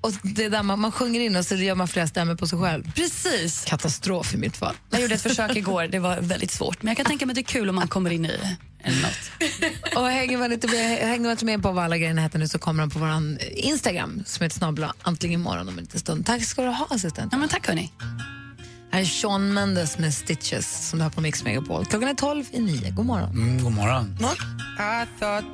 [0.01, 2.47] Och det är där man, man sjunger in och så gör man flera stämmor på
[2.47, 2.93] sig själv.
[2.95, 3.65] Precis.
[3.65, 4.75] Katastrof i mitt fall.
[4.91, 6.83] Jag gjorde ett försök igår, det var väldigt svårt.
[6.83, 8.41] Men jag kan tänka mig att det är kul om man kommer in i.
[8.83, 9.97] Eller något.
[9.97, 12.49] Och hänger man inte med, hänger man inte med på vad alla grejerna heter nu
[12.49, 16.27] så kommer de på vår Instagram som heter snabbla antingen imorgon om en liten stund.
[16.27, 17.29] Tack ska du ha assistent.
[17.33, 17.93] Ja, men tack hörni.
[18.91, 21.87] Här är Sean Mendes med Stitches som du har på Mix Megapol.
[21.87, 22.91] Klockan är 12 i 9.
[22.91, 23.31] God morgon.
[23.31, 24.17] Mm, god morgon.
[24.79, 25.45] I thought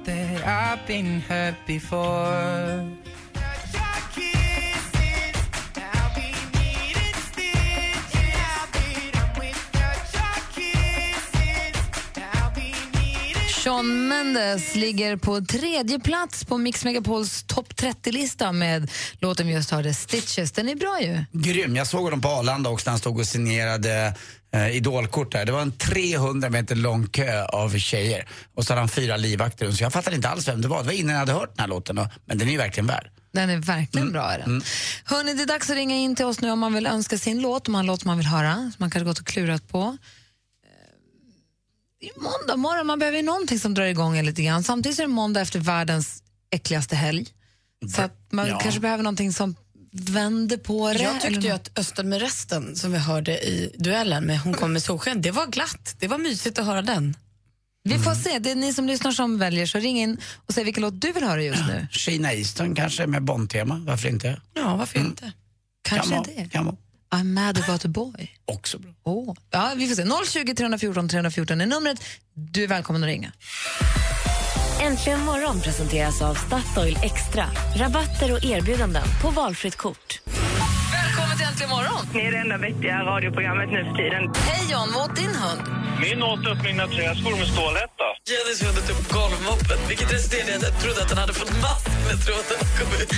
[13.73, 19.71] Sean Mendes ligger på tredje plats på Mix Megapols topp 30-lista med låten vi just
[19.71, 20.53] hörde, Stitches.
[20.53, 21.25] Den är bra ju.
[21.33, 21.77] Grym.
[21.77, 24.15] Jag såg honom på Arlanda också när han stod och signerade
[24.55, 25.45] eh, idolkort där.
[25.45, 28.29] Det var en 300 meter lång kö av tjejer.
[28.57, 29.73] Och så hade han fyra livvakter.
[29.73, 30.79] Så jag fattade inte alls vem det var.
[30.81, 31.99] Det var innan jag hade hört den här låten.
[31.99, 33.09] och- Men den är ju verkligen värd.
[33.33, 34.13] Den är verkligen Mm.
[34.13, 34.31] bra.
[34.33, 34.63] Är den.
[35.05, 37.41] Hörrni, det är dags att ringa in till oss nu om man vill önska sin
[37.43, 39.69] låt, om man har en låt man vill höra, som man kanske gått och klurat
[39.69, 39.97] på.
[42.03, 44.63] Det är måndag morgon, man behöver ju någonting som drar igång en lite grann.
[44.63, 47.27] Samtidigt är det måndag efter världens äckligaste helg.
[47.97, 48.59] Så att man Ja.
[48.59, 49.57] kanske behöver någonting som
[49.93, 51.03] vänder på det.
[51.03, 54.73] Jag tyckte ju att Östen med resten som vi hörde i duellen med Hon kommer
[54.73, 55.97] med solsken, det var glatt.
[55.99, 57.17] Det var mysigt att höra den.
[57.85, 60.65] Vi får se, det är ni som lyssnar som väljer, så ring in och säg
[60.65, 61.87] vilken låt du vill höra just nu.
[61.93, 63.83] Sheena Easton kanske med Bond-tema.
[63.87, 64.41] Varför inte?
[64.55, 65.33] Ja, varför inte?
[65.83, 66.49] Kanske kan det.
[66.53, 66.77] Kan.
[67.15, 68.31] I'm mad about a boy.
[68.45, 68.91] Också bra.
[69.05, 69.35] Oh.
[69.51, 70.43] Ja, vi får se.
[70.45, 71.99] 020 314 314 är numret.
[72.35, 73.33] Du är välkommen att ringa.
[74.81, 77.47] Äntligen morgon presenteras av Statoil Extra.
[77.77, 80.21] Rabatter och erbjudanden på valfritt kort.
[81.49, 82.03] Äntligen morgon!
[82.15, 84.23] Ni är det enda vettiga radioprogrammet nu för tiden.
[84.49, 85.61] Hej John, vad åt din hund?
[86.05, 88.07] Min åt upp mina träskor med stålhätta.
[88.31, 91.53] Jennys hund åt upp golvmoppen, vilket resulterade i att jag trodde att den hade fått
[91.67, 93.11] mask när tråden kom ut.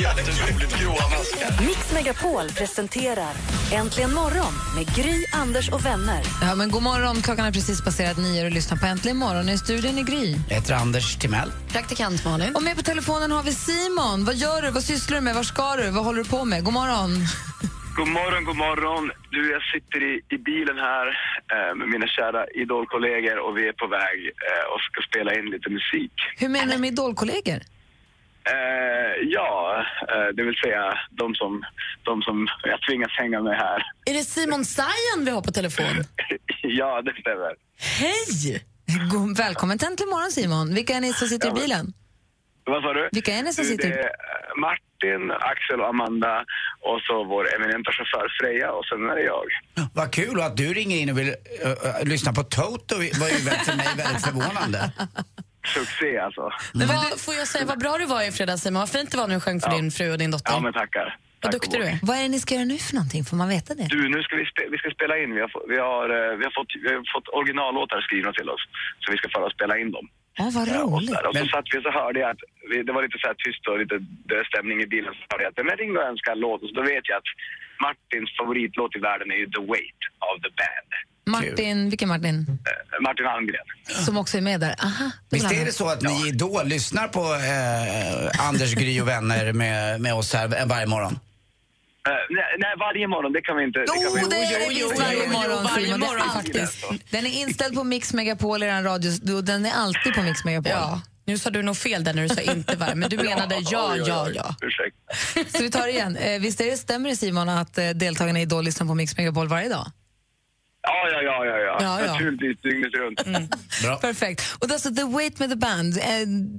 [0.00, 1.66] Jätteroligt gråa maskar.
[1.66, 3.34] Mix Megapol presenterar
[3.72, 6.22] Äntligen morgon med Gry, Anders och vänner.
[6.42, 7.22] Ja, men god morgon.
[7.22, 9.48] Klockan är precis passerat nio och lyssnar på Äntligen morgon.
[9.48, 10.36] I studion är Gry.
[10.48, 11.52] Jag heter Anders Timell.
[11.72, 12.54] Praktikant Malin.
[12.54, 14.24] Och med på telefonen har vi Simon.
[14.24, 14.70] Vad gör du?
[14.70, 15.34] Vad sysslar du med?
[15.34, 15.90] Var ska du?
[15.90, 16.64] Vad håller du på med?
[16.70, 17.10] God morgon.
[17.96, 19.10] God morgon, god morgon.
[19.30, 21.06] Du, jag sitter i, i bilen här
[21.54, 25.46] eh, med mina kära idolkollegor och vi är på väg eh, och ska spela in
[25.54, 26.12] lite musik.
[26.36, 27.60] Hur menar du med idolkollegor?
[28.54, 31.62] Eh, ja, eh, det vill säga de som,
[32.02, 33.82] de som jag tvingas hänga med här.
[34.04, 35.94] Är det Simon Sajan vi har på telefon?
[36.62, 37.52] ja, det stämmer.
[38.00, 38.64] Hej!
[39.12, 40.74] God, välkommen till Äntligen morgon Simon.
[40.74, 41.92] Vilka är ni som sitter i bilen?
[42.64, 43.08] Vad sa du?
[43.12, 44.60] Vilka är ni som Du, sitter Det är eh,
[45.00, 46.44] Martin, Axel och Amanda
[46.80, 49.44] och så vår eminenta chaufför Freja och sen är det jag.
[49.94, 53.34] Vad kul att du ringer in och vill uh, lyssna på Toto var ju
[53.68, 54.92] för mig väldigt förvånande.
[55.74, 56.50] succé alltså.
[56.74, 58.80] Men vad, får jag säga vad bra du var i fredags Simon?
[58.80, 59.76] Vad fint det var när du sjöng för Ja.
[59.76, 60.52] din fru och din dotter.
[60.52, 61.16] Ja, men tackar.
[61.42, 61.98] Vad Tack duktig du är.
[62.02, 63.24] Vad är det ni ska göra nu för någonting?
[63.24, 63.86] Får man veta det?
[63.96, 65.30] Du, nu ska vi, spe- vi ska spela in.
[65.36, 66.06] Vi har, vi, har,
[66.38, 68.62] vi, har fått, vi har fått originallåtar skrivna till oss.
[69.00, 70.06] Så vi ska föra och spela in dem.
[70.38, 71.10] Ja, vad roligt.
[71.10, 71.26] Där.
[71.26, 73.38] Och så satt vi och så hörde jag att vi, det var lite så här
[73.44, 73.96] tyst och lite
[74.30, 75.12] död stämning i bilen.
[75.18, 76.62] Så hörde jag att men ring och önska en låt.
[76.62, 77.30] Och så då vet jag att
[77.86, 80.90] Martins favoritlåt i världen är ju The Weight of the Band.
[81.36, 82.36] Martin, vilken Martin?
[82.48, 83.66] Eh, Martin Almgren.
[84.06, 84.74] Som också är med där.
[84.82, 89.08] Aha, då Visst är det så att ni Idol lyssnar på eh, Anders, Gry och
[89.08, 91.18] vänner med, med oss här varje morgon?
[92.08, 93.78] Eh, nej, nej, varje morgon, det kan vi inte.
[93.80, 96.00] det kan vi Jo, det är det jo, visst varje jo, morgon, varje Simon.
[96.00, 96.84] Det är morgon faktiskt.
[97.10, 99.34] Den är inställd på Mix Megapol, er radio.
[99.36, 100.72] och Den är alltid på Mix Megapol.
[100.72, 101.00] Ja.
[101.24, 103.96] Nu sa du nog fel där när du sa inte varje, men du menade ja,
[103.96, 104.54] ja, ja.
[104.62, 105.52] Ursäkta.
[105.58, 106.16] Så vi tar det igen.
[106.16, 109.16] Eh, Visst är det, stämmer det Simon att eh, deltagarna i Idol lyssnar på Mix
[109.16, 109.86] Megapol varje dag?
[110.82, 111.78] Ja, ja, ja, ja, ja.
[111.80, 112.12] Ja, ja.
[112.12, 113.24] Naturligtvis dygnet runt.
[113.82, 113.96] Bra.
[113.96, 114.42] Perfekt.
[114.58, 115.94] Och alltså The Wait med the Band.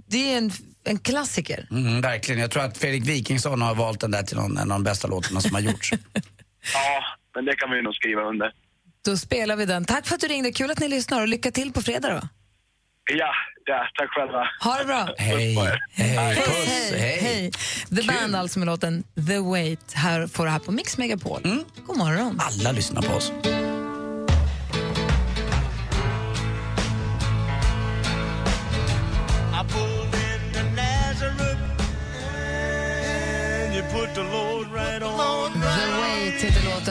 [0.07, 0.51] Det är en,
[0.83, 1.67] en klassiker.
[1.71, 2.41] Mm, verkligen.
[2.41, 5.07] Jag tror att Fredrik Wikingsson har valt den där till någon, en av de bästa
[5.07, 5.91] låtarna som har gjorts.
[6.73, 7.03] Ja,
[7.35, 8.51] men det kan vi nog skriva under.
[9.05, 9.85] Då spelar vi den.
[9.85, 10.51] Tack för att du ringde.
[10.51, 12.27] Kul att ni lyssnar och lycka till på fredag då.
[13.13, 13.31] Ja,
[13.65, 14.47] ja, tack själva.
[14.63, 15.09] Ha det bra.
[15.17, 15.55] Hej.
[15.91, 16.35] Hej.
[16.91, 17.19] Hej.
[17.21, 17.51] Hej.
[17.95, 19.93] The Band alltså med låten The Wait.
[19.93, 21.41] Här får du här på Mix Megapol.
[21.43, 21.63] Mm.
[21.85, 22.39] God morgon.
[22.39, 23.31] Alla lyssnar på oss.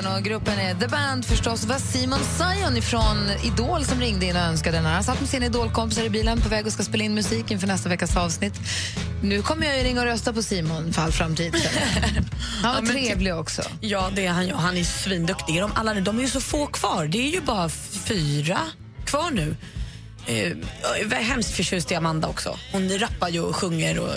[0.02, 1.64] Låten och gruppen är The Band förstås.
[1.64, 4.94] Var Simon Sion ifrån Idol som ringde in och önskade den här.
[4.94, 7.66] Han satt med sina idolkompisar i bilen på väg och ska spela in musik inför
[7.66, 8.54] nästa veckas avsnitt.
[9.22, 11.54] Nu kommer jag ju ringa och rösta på Simon för all framtid.
[12.62, 13.62] Han var Ja, men trevlig också.
[13.80, 14.54] Ja, det är han ju.
[14.54, 15.60] Han är svinduktig.
[15.60, 17.06] De, alla, de är ju så få kvar.
[17.06, 18.58] Det är ju bara fyra
[19.04, 19.56] kvar nu.
[20.26, 20.48] Eh,
[21.00, 22.58] jag är hemskt förtjust i Amanda också.
[22.72, 24.14] Hon rappar ju och sjunger och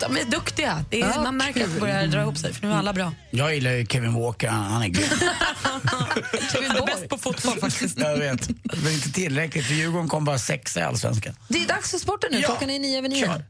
[0.00, 0.84] de är duktiga.
[0.90, 2.92] Det är, Ja, man märker att det börjar dra ihop sig, för nu är alla
[2.92, 3.12] bra.
[3.30, 5.08] Jag gillar ju Kevin Walker, han, han är grym.
[6.52, 7.98] Kevin är bäst på fotboll faktiskt.
[7.98, 8.48] Jag vet.
[8.82, 11.34] Men inte tillräckligt, för Djurgården kom bara sexa i Allsvenskan.
[11.48, 12.38] Det är dags för sporten nu.
[12.40, 12.46] Ja.
[12.48, 13.26] Klockan är nio över nio.
[13.26, 13.44] Kör.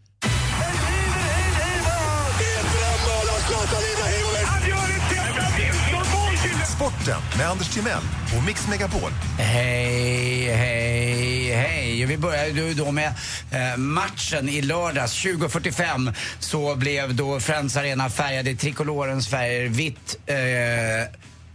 [7.08, 8.02] Sporten med Anders Timell
[8.36, 9.10] och Mix Megapol.
[9.38, 12.04] Hej, hej, hej.
[12.04, 13.14] Vi börjar ju då med
[13.50, 15.24] eh, matchen i lördags.
[15.24, 19.68] 20.45 så blev då Friends Arena färgad i trikolorens färger.
[19.68, 20.36] Vitt, eh,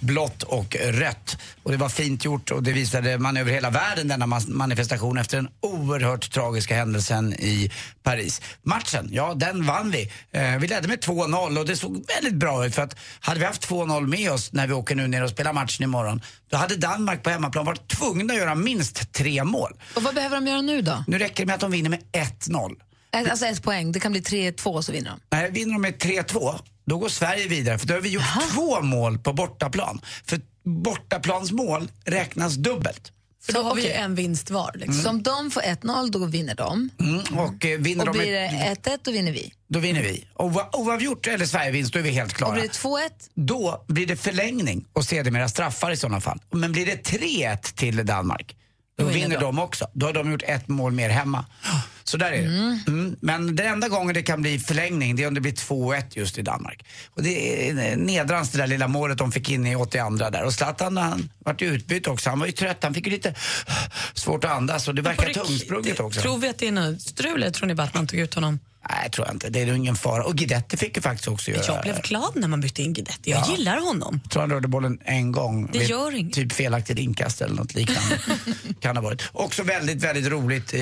[0.03, 1.37] blått och rött.
[1.63, 5.37] Och det var fint gjort och det visade man över hela världen denna manifestation efter
[5.37, 7.71] den oerhört tragiska händelsen i
[8.03, 8.41] Paris.
[8.63, 10.11] Matchen, ja den vann vi.
[10.31, 13.45] Eh, vi ledde med 2-0 och det såg väldigt bra ut för att hade vi
[13.45, 16.75] haft 2-0 med oss när vi åker nu ner och spelar matchen imorgon då hade
[16.75, 19.73] Danmark på hemmaplan varit tvungna att göra minst tre mål.
[19.95, 21.03] Och vad behöver de göra nu då?
[21.07, 22.75] Nu räcker det med att de vinner med 1-0.
[23.13, 23.91] Alltså ett poäng.
[23.91, 25.19] Det kan bli 3-2 så vinner de.
[25.37, 27.79] Nej, vinner de med 3-2, då går Sverige vidare.
[27.79, 28.23] För då har vi gjort
[28.53, 30.01] två mål på bortaplan.
[30.25, 33.11] För bortaplansmål räknas dubbelt.
[33.45, 34.71] För då har vi ju en vinst var.
[34.75, 34.93] Liksom.
[35.03, 36.89] Så om de får 1-0, då vinner de.
[36.99, 39.53] Mm, och eh, vinner Och de blir det 1-1, då vinner vi.
[39.67, 40.27] då vinner vi.
[40.33, 42.51] Och oavgjort eller Sverigevinst, då är vi helt Och klara.
[42.53, 46.39] blir det 2-1, Då blir det förlängning och sedermera straffar i sådana fall.
[46.51, 48.55] Men blir det 3-1 till Danmark,
[48.95, 49.59] då, vinner de.
[49.59, 49.87] också.
[49.93, 51.45] Då har de gjort ett mål mer hemma.
[52.03, 52.47] Så där är det.
[52.87, 53.15] Mm.
[53.19, 56.37] Men den enda gången det kan bli förlängning, det är om det blir 2-1 just
[56.37, 56.85] i Danmark.
[57.09, 60.43] Och det är nedrans det där lilla målet de fick in i 82 där.
[60.43, 62.29] Och Zlatan han vart ju utbytt också.
[62.29, 63.35] Han var ju trött, han fick ju lite
[64.13, 66.21] svårt att andas och det verkar tungsprunget också.
[66.21, 68.33] Tror vi att det är något strul eller tror ni bara att man tog ut
[68.33, 68.59] honom?
[68.89, 69.49] Nej, tror jag inte.
[69.49, 70.23] Det är nog ingen fara.
[70.23, 71.63] Och Guidetti fick ju faktiskt också göra...
[71.67, 73.31] Jag blev glad när man bytte in Guidetti.
[73.31, 73.55] Jag Ja.
[73.57, 74.19] gillar honom.
[74.23, 75.69] Jag tror han rörde bollen en gång.
[75.73, 76.33] Det gör inget.
[76.33, 78.19] Typ felaktigt inkast eller något liknande.
[78.79, 79.21] kan ha varit.
[79.31, 80.81] Också väldigt, väldigt roligt eh,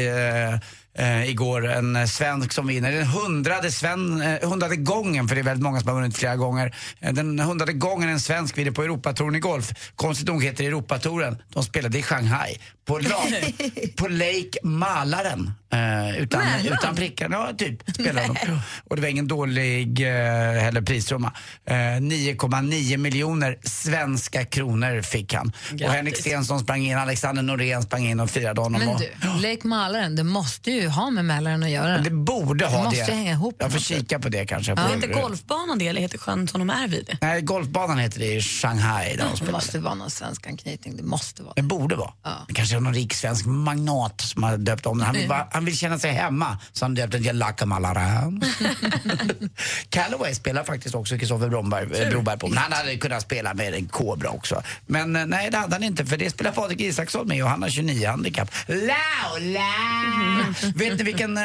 [0.94, 1.68] eh, igår.
[1.68, 2.92] En eh, svensk som vinner.
[2.92, 6.36] Den hundrade, sven, eh, hundrade gången, för det är väldigt många som har vunnit flera
[6.36, 6.76] gånger.
[7.00, 9.72] Eh, den hundrade gången en svensk vinner på Europatouren i golf.
[9.96, 11.38] Konstigt nog heter det Europatouren.
[11.54, 12.58] De spelade i Shanghai.
[12.86, 13.18] På, la,
[13.96, 15.52] på Lake Malaren.
[15.74, 17.30] Eh, utan, utan prickar.
[17.30, 17.84] Ja, typ.
[17.94, 18.60] Spelade de.
[18.90, 21.34] Och det var ingen dålig eh, heller prissumma.
[21.66, 25.52] Eh, 9,9 miljoner svenska kronor fick han.
[25.70, 25.88] Grattis.
[25.88, 28.80] Och Henrik Stenson sprang in, Alexander Norén sprang in och firade honom.
[28.80, 31.98] Men och, du, Lake Mälaren, det måste ju ha med Mälaren att göra.
[31.98, 32.84] det borde ha Det det.
[32.84, 34.72] måste ju hänga ihop på Jag får kika på det kanske.
[34.72, 34.76] Ja.
[34.76, 37.18] På- Heter golfbanan det eller heter sjön som de är vid det?
[37.22, 40.98] Nej, golfbanan heter det i Shanghai där de Det måste vara någon svensk anknytning.
[40.98, 41.54] Det måste vara.
[41.56, 42.12] Det borde vara.
[42.48, 45.06] Det kanske är någon rik svensk magnat som har döpt om den.
[45.08, 48.42] Han vill, bara, han vill känna sig hemma, så han döpte den till Laka Malaram.
[49.90, 54.30] Calloway spelar faktiskt också Kristoffer Broberg på, men han hade kunnat spela med en kobra
[54.30, 54.62] också.
[54.86, 57.62] Men eh, nej, det hade han inte, för det spelar Patrik Isaksson med och han
[57.62, 58.52] har 29 handikapp.
[58.68, 59.62] Laula!
[60.76, 61.38] vet ni vilken...
[61.38, 61.44] Eh,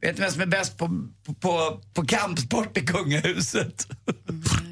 [0.00, 1.08] vet ni vem som är bäst på,
[1.40, 3.86] på, på, kampsport i kungahuset?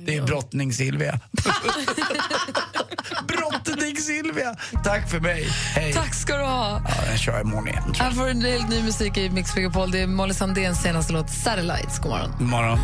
[0.06, 1.20] Det är brottning Silvia.
[3.28, 4.56] brottning Silvia!
[4.84, 5.44] Tack för mig.
[5.74, 5.92] Hej.
[5.92, 6.82] Tack ska du ha.
[6.88, 7.94] Ja, jag kör imorgon igen.
[7.98, 9.90] Här får du en helt ny musik i Mix Megapol.
[9.90, 11.98] Det är Molly Sandéns senaste låt Satellites.
[11.98, 12.30] God morgon.
[12.38, 12.78] God morgon.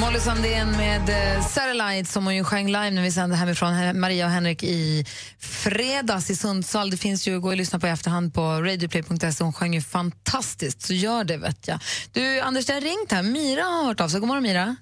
[0.00, 3.94] Molly Sandén med eh, Satellites som hon ju sjöng live när vi sände hemifrån He-
[3.94, 5.04] Maria och Henrik i
[5.40, 6.90] fredags i Sundsvall.
[6.90, 9.44] Det finns ju att gå och lyssna på i efterhand på radioplay.se.
[9.44, 11.78] Hon sjöng ju fantastiskt, så gör det vet jag.
[12.12, 13.22] Du, Anders, det har ringt här.
[13.22, 14.20] Mira har hört av sig.
[14.20, 14.76] God morgon, Mira.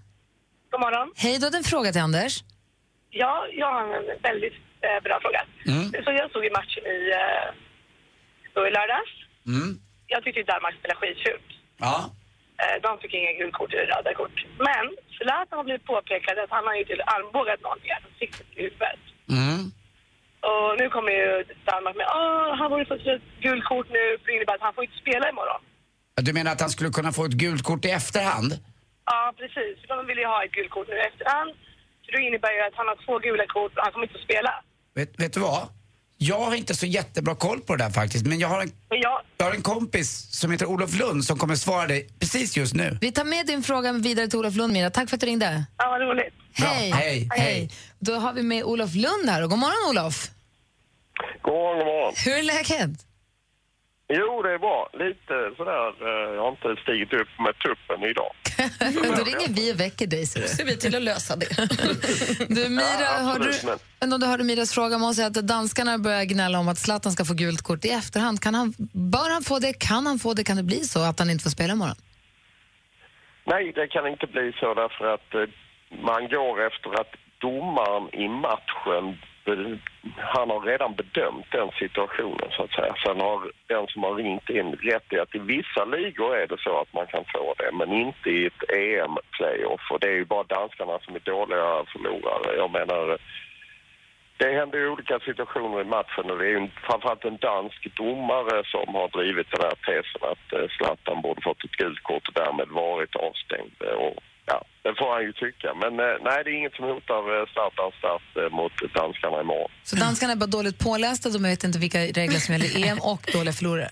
[0.71, 1.13] God morgon.
[1.17, 2.43] Hej, du hade en fråga till Anders.
[3.11, 5.41] Ja, jag har en väldigt eh, bra fråga.
[5.67, 5.91] Mm.
[6.05, 9.13] Så jag såg ju matchen i, eh, i lördags.
[9.47, 9.79] Mm.
[10.07, 11.49] Jag tyckte ju Danmark spelade skitfult.
[11.79, 12.11] Ja.
[12.63, 14.37] Eh, de fick inga gulkort eller röda kort.
[14.69, 14.85] Men
[15.17, 19.03] Zlatan har blivit påpekad att han har ju till armbågat någon i ansiktet i huvudet.
[19.37, 19.63] Mm.
[20.49, 21.29] Och nu kommer ju
[21.71, 24.75] Danmark med åh, han borde fått ett gult kort nu för det innebär att han
[24.75, 25.63] får inte spela imorgon.
[26.29, 28.51] Du menar att han skulle kunna få ett gult kort i efterhand?
[29.11, 29.75] Ja, precis.
[29.89, 31.51] De vill ju ha ett gult kort nu i efterhand.
[32.03, 34.29] Så det innebär ju att han har två gula kort och han kommer inte att
[34.29, 34.53] spela.
[34.95, 35.63] Vet, vet du vad?
[36.19, 39.21] Jag har inte så jättebra koll på det där faktiskt, men jag har en, jag,
[39.39, 42.99] jag har en kompis som heter Olof Lund som kommer svara dig precis just nu.
[43.01, 44.91] Vi tar med din fråga vidare till Olof Lund, Mira.
[44.91, 45.65] Tack för att du ringde.
[45.79, 46.35] ja vad roligt.
[46.53, 46.91] Hej.
[46.91, 47.71] Hej, hej.
[47.99, 49.43] Då har vi med Olof Lund här.
[49.43, 50.31] Och god morgon, Olof.
[51.43, 52.15] God morgon, god morgon.
[52.25, 52.91] Hur är läget?
[54.09, 54.89] Jo, det är bra.
[54.93, 58.33] Lite sådär, eh, jag har inte stigit upp med tuppen idag.
[59.19, 60.27] Då ringer vi och väcker dig.
[60.27, 61.47] Så ser vi till att lösa det.
[62.55, 65.41] Du, Mira, Ja, hörde du, absolut, men om du hörde Miras fråga, måste jag säga
[65.43, 68.41] att danskarna börjar gnälla om att Zlatan ska få gult kort i efterhand.
[68.41, 69.73] Kan han, bör han få det?
[69.73, 70.45] Kan han få det?
[70.45, 71.97] Kan det bli så att han inte får spela imorgon?
[73.47, 75.41] Nej, det kan inte bli så därför att eh,
[76.09, 79.05] man går efter att domaren i matchen,
[80.17, 82.95] han har redan bedömt den situationen så att säga.
[83.07, 86.61] Sen har den som har ringt in rätt i att i vissa ligor är det
[86.61, 89.91] så att man kan få det, men inte i ett EM-playoff.
[89.91, 92.57] Och det är ju bara danskarna som är dåliga förlorare.
[92.57, 93.19] Jag menar,
[94.37, 98.63] det händer ju olika situationer i matchen och det är ju framförallt en dansk domare
[98.65, 102.35] som har drivit den här tesen att eh, Zlatan borde fått ett gult kort och
[102.35, 103.83] därmed varit avstängd.
[103.83, 105.75] Och, ja, det får han ju tycka.
[105.75, 109.71] Men eh, nej, det är inget som hotar eh, Zlatans start eh, mot danskarna imorgon.
[109.83, 112.99] Så danskarna är bara dåligt pålästa, de vet inte vilka regler som gäller i EM
[113.13, 113.91] och dåliga förlorare.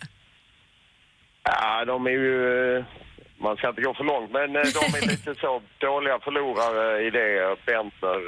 [1.42, 2.84] Ja, de är ju...
[3.38, 7.56] Man ska inte gå för långt, men de är lite så dåliga förlorare i det.
[7.66, 8.18] Bentner,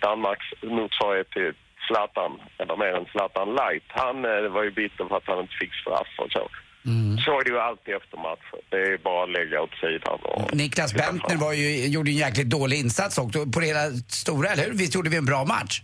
[0.00, 1.52] Danmarks motsvarighet till
[1.86, 5.74] Zlatan, eller mer än Zlatan Light, han var ju bitter för att han inte fick
[5.74, 6.48] straff och så.
[7.24, 8.60] Så är det ju alltid efter matchen.
[8.70, 10.18] Det är bara att lägga åt sidan.
[10.22, 10.56] Och...
[10.56, 14.64] Niklas Bentner var ju, gjorde en jäkligt dålig insats också på det hela stora, eller
[14.64, 14.72] hur?
[14.72, 15.82] Visst gjorde vi en bra match?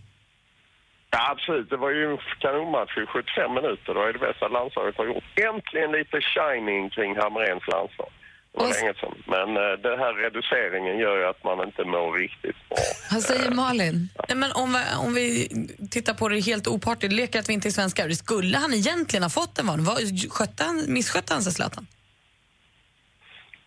[1.11, 1.69] Ja, absolut.
[1.69, 3.93] Det var ju en kanonmatch i 75 minuter.
[3.93, 5.23] Det är det bästa landslaget har gjort.
[5.49, 8.11] Äntligen lite shining kring Hamrens landslag.
[8.55, 9.23] Det var länge sedan.
[9.25, 12.77] Men eh, den här reduceringen gör ju att man inte mår riktigt bra.
[13.11, 14.09] Vad säger Malin?
[14.27, 15.47] Nej, men om, vi, om vi
[15.91, 18.09] tittar på det helt opartigt, leker att vi inte är svenskar.
[18.09, 19.85] Skulle han egentligen ha fått en varning?
[20.29, 21.87] Skötte han, misskötte han sig, Zlatan?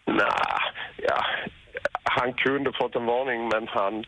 [0.06, 0.60] Nej,
[0.96, 1.24] ja.
[2.02, 4.04] Han kunde fått en varning, men han...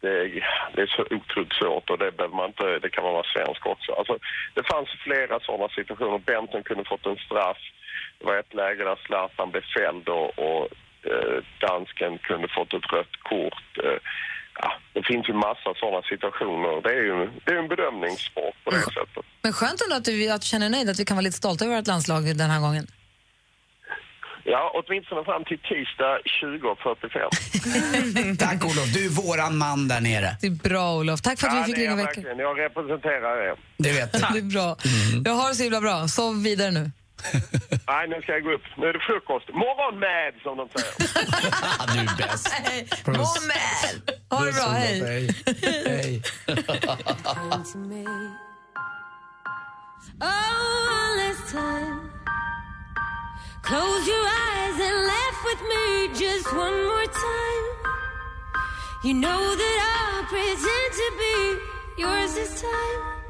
[0.00, 0.42] Det,
[0.74, 3.66] det är så otroligt svårt och det, behöver man inte, det kan man vara svensk
[3.66, 3.92] också.
[3.92, 4.18] Alltså,
[4.54, 6.18] det fanns flera sådana situationer.
[6.18, 7.62] Benten kunde fått en straff.
[8.22, 10.64] Det var ett läge där Zlatan blev fälld och, och
[11.10, 13.68] eh, dansken kunde fått ett rött kort.
[13.84, 13.98] Eh,
[14.62, 16.72] ja, det finns ju massa sådana situationer.
[16.86, 19.24] Det är ju det är en bedömningssport på det sättet.
[19.42, 21.64] Men skönt ändå att du, att du känner nöjd, att vi kan vara lite stolta
[21.64, 22.86] över vårt landslag den här gången.
[24.44, 28.36] Ja, åtminstone fram till tisdag 20.45.
[28.46, 30.36] Tack Olof, du är våran man där nere.
[30.40, 31.20] Det är bra, Olof.
[31.20, 32.00] Tack för att ja, vi fick ringa och
[32.38, 33.54] jag representerar er.
[33.76, 34.76] Det vet Det är bra.
[35.24, 36.08] Jag har det så himla bra.
[36.08, 36.90] Sov vidare nu.
[37.88, 38.62] Nej, nu ska jag gå upp.
[38.76, 39.48] Nu är det frukost.
[39.48, 40.92] Morgonmäd, som de säger.
[41.94, 42.48] du är bäst.
[43.06, 44.10] Moment!
[44.30, 45.00] Ha det bra, hej.
[45.62, 46.22] Hej.
[51.18, 52.10] Last time.
[53.62, 57.64] Close your eyes and laugh with me just one more time.
[59.04, 63.21] You know that I'll pretend to be yours this time.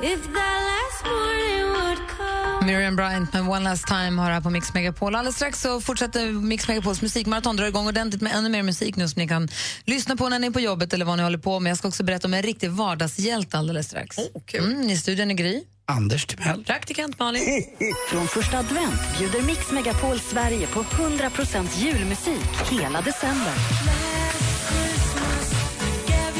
[0.00, 2.66] If that last morning would come.
[2.66, 5.14] Miriam Bryant med One Last Time har här på Mix Megapol.
[5.14, 9.08] Alldeles strax så fortsätter Mix Megapols musikmaraton drar igång ordentligt med ännu mer musik nu
[9.08, 9.48] som ni kan
[9.84, 11.70] lyssna på när ni är på jobbet eller vad ni håller på med.
[11.70, 14.18] Jag ska också berätta om en riktig vardagshjälte alldeles strax.
[14.54, 15.62] Mm, I studion är Gry.
[15.86, 16.64] Anders Timell.
[16.64, 17.64] Praktikant Malin.
[18.10, 23.52] Från första advent bjuder Mix Megapol Sverige på 100% julmusik hela december.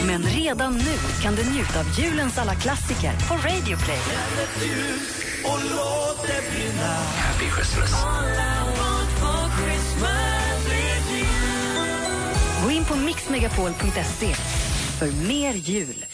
[0.06, 4.00] Men redan nu kan du njuta av julens alla klassiker på Radio Play.
[7.16, 7.92] Happy Christmas.
[12.64, 14.34] Gå in på mixmegapol.se
[14.98, 16.04] för mer jul.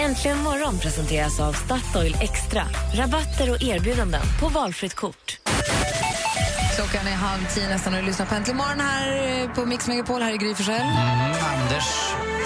[0.00, 2.62] Äntligen morgon presenteras av Statoil Extra.
[2.94, 5.38] Rabatter och erbjudanden på valfritt kort.
[6.76, 9.04] Klockan är halv tio nästan och du lyssnar på Äntligen morgon här
[9.42, 10.22] eh, på Mix Megapol.
[10.22, 10.80] Här är Gry Forssell.
[10.80, 11.88] Mm, Anders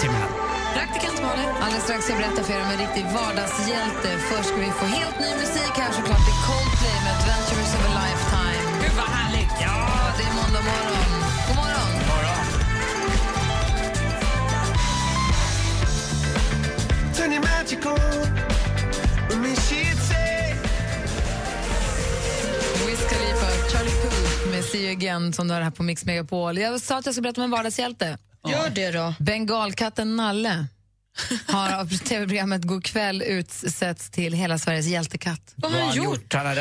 [0.01, 0.31] Timell.
[0.75, 1.49] Praktikant Malin.
[1.63, 4.09] Alldeles strax ska jag berätta för er om en riktig vardagshjälte.
[4.29, 6.23] Först ska vi få helt ny musik här såklart.
[6.27, 8.63] Det är Coldplay med Adventures of a Lifetime.
[8.81, 9.53] Gud vad härligt!
[9.65, 9.77] Ja,
[10.17, 11.11] det är måndag morgon.
[11.47, 11.91] God morgon.
[17.15, 17.49] Turn your.
[22.89, 24.08] Wiz Khalifa, Charlie Puth
[24.71, 26.57] See you again som du har här på Mix Megapol.
[26.57, 28.17] Jag sa att jag ska berätta om en vardagshjälte.
[28.47, 29.13] Gör det då.
[29.19, 30.67] Bengalkatten Nalle
[31.47, 35.53] har av tv-programmet God kväll utsetts till hela Sveriges hjältekatt.
[35.55, 36.33] Vad har han gjort?
[36.33, 36.55] Han har,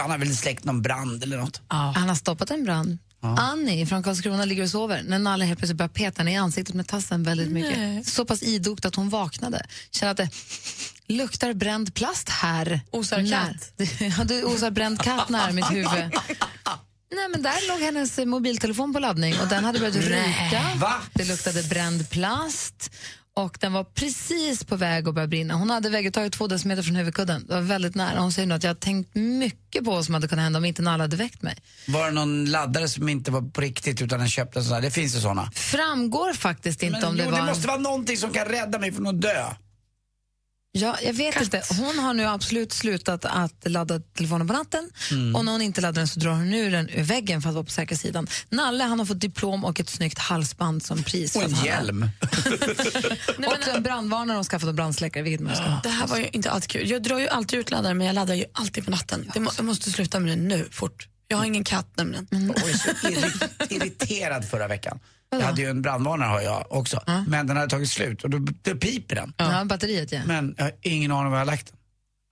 [0.00, 1.60] han har väl släckt någon brand eller något?
[1.68, 2.98] Han har stoppat en brand.
[3.38, 6.74] Annie från Karlskrona ligger och sover när Nalle helt plötsligt börjar peta henne i ansiktet
[6.74, 7.78] med tassen väldigt mycket.
[7.78, 8.04] Nej.
[8.04, 9.66] Så pass idogt att hon vaknade.
[9.90, 10.28] Känner att det
[11.06, 12.80] luktar bränd plast här.
[12.90, 13.72] Osar katt?
[13.76, 15.88] När- Ja, det osar bränd katt nära mitt huvud.
[17.12, 20.62] Nej, men där låg hennes mobiltelefon på laddning och den hade börjat ryka.
[20.76, 20.94] Va?
[21.14, 22.90] Det luktade bränd plast
[23.34, 25.54] och den var precis på väg att börja brinna.
[25.54, 27.46] Hon hade vägguttaget två decimeter från huvudkudden.
[27.46, 28.20] Det var väldigt nära.
[28.20, 30.64] Hon säger nu att jag har tänkt mycket på vad som hade kunnat hända om
[30.64, 31.56] inte Nalle hade väckt mig.
[31.86, 34.80] Var det någon laddare som inte var på riktigt utan den köpte en sån här?
[34.80, 35.50] Det finns ju såna.
[35.54, 37.38] Framgår faktiskt inte Men om det jo, var...
[37.38, 39.46] det måste vara någonting som kan rädda mig från att dö.
[40.74, 41.62] Ja, jag vet inte.
[41.78, 45.36] Hon har nu absolut slutat att ladda telefonen på natten Mm.
[45.36, 47.54] och när hon inte laddar den så drar hon ur den ur väggen för att
[47.54, 48.26] vara på säkra sidan.
[48.48, 51.36] Nalle han har fått diplom och ett snyggt halsband som pris.
[51.36, 52.02] Och en hjälm.
[53.46, 55.80] och en brandvarnare och skaffat en brandsläckare, vilket man ska ha.
[55.82, 56.90] Det här var ju inte allt kul.
[56.90, 59.30] Jag drar ju alltid ut laddare men jag laddar ju alltid på natten.
[59.34, 61.08] Det må, jag måste sluta med det nu, fort.
[61.28, 62.26] Jag har ingen katt nämligen.
[62.30, 64.98] Jag var så irri- irriterad förra veckan.
[65.38, 67.00] Jag hade ju en brandvarnare har jag också.
[67.26, 69.34] Men den hade tagit slut och då, då piper den.
[69.36, 70.20] Ja, batteriet ja.
[70.26, 71.76] Men jag har ingen aning var jag har lagt den.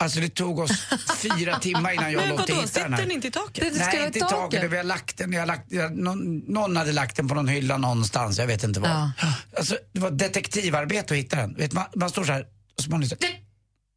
[0.03, 0.70] Alltså det tog oss
[1.16, 2.98] fyra timmar innan jag låg till hitta den sitter här.
[2.98, 3.72] den inte i taket?
[3.76, 4.70] Nej, inte i taket.
[4.70, 7.48] Vi har lagt den, jag har lagt, jag, någon, någon hade lagt den på någon
[7.48, 8.88] hylla någonstans, jag vet inte var.
[8.88, 9.12] Ja.
[9.57, 11.55] Alltså, det var detektivarbete att hitta den.
[11.55, 12.46] Vet, man, man står så här
[12.76, 13.18] och så man lyssnar.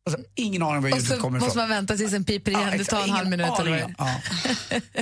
[0.06, 1.62] Och så, ingen aning var Och ljudet så kommer måste ifrån.
[1.62, 2.70] man vänta tills en piper igen.
[2.72, 3.60] Ja, det tar en halv minut.
[3.60, 3.94] Eller vad.
[3.98, 4.22] Ja.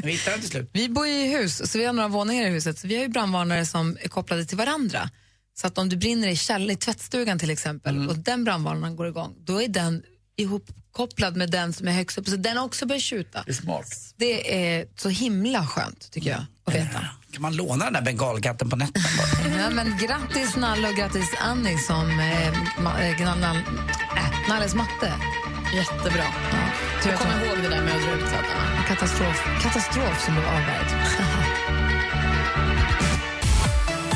[0.03, 0.69] Vi hittade den till slut.
[0.73, 2.79] Vi bor i hus, så vi har några våningar i huset.
[2.79, 5.09] Så vi har ju brandvarnare som är kopplade till varandra.
[5.53, 8.09] Så att om det brinner i käll, i tvättstugan till exempel, Mm.
[8.09, 10.03] och den brandvarnaren går igång, då är den
[10.37, 13.43] ihopkopplad med den som är högst upp, så den också börjar tjuta.
[13.45, 14.13] Det är smart.
[14.17, 17.05] Det är så himla skönt, tycker jag, att veta.
[17.31, 19.27] Kan man låna den där bengalkatten på nätten bara?
[19.61, 23.61] Ja, men grattis Nalle och grattis Annie som eh, ma- eh, nall, äh,
[24.49, 25.13] Nalles matte.
[25.73, 26.23] Jättebra.
[27.03, 28.29] Tur att Kom hon- ihåg det där med att dra ut.
[28.87, 30.87] Katastrof, katastrof som blev avvärjd.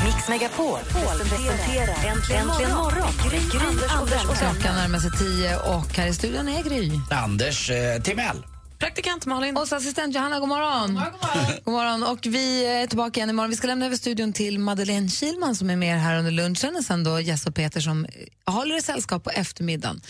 [0.04, 3.08] Mix Megapol presenterar Äntligen morgon.
[3.30, 4.34] Gry, Anders och vänner.
[4.52, 6.90] Klockan närmar sig tio och här i studion är Gry.
[7.10, 8.44] Anders eh, Timell.
[8.78, 9.56] Praktikant Malin.
[9.56, 10.94] Och så assistent Johanna, god morgon.
[10.94, 12.02] God morgon, god morgon.
[12.02, 13.50] Och vi är tillbaka igen imorgon.
[13.50, 16.84] Vi ska lämna över studion till Madeleine Kilman som är med här under lunchen och
[16.84, 18.06] sen då Jess och Peter som
[18.46, 20.00] håller er sällskap på eftermiddagen.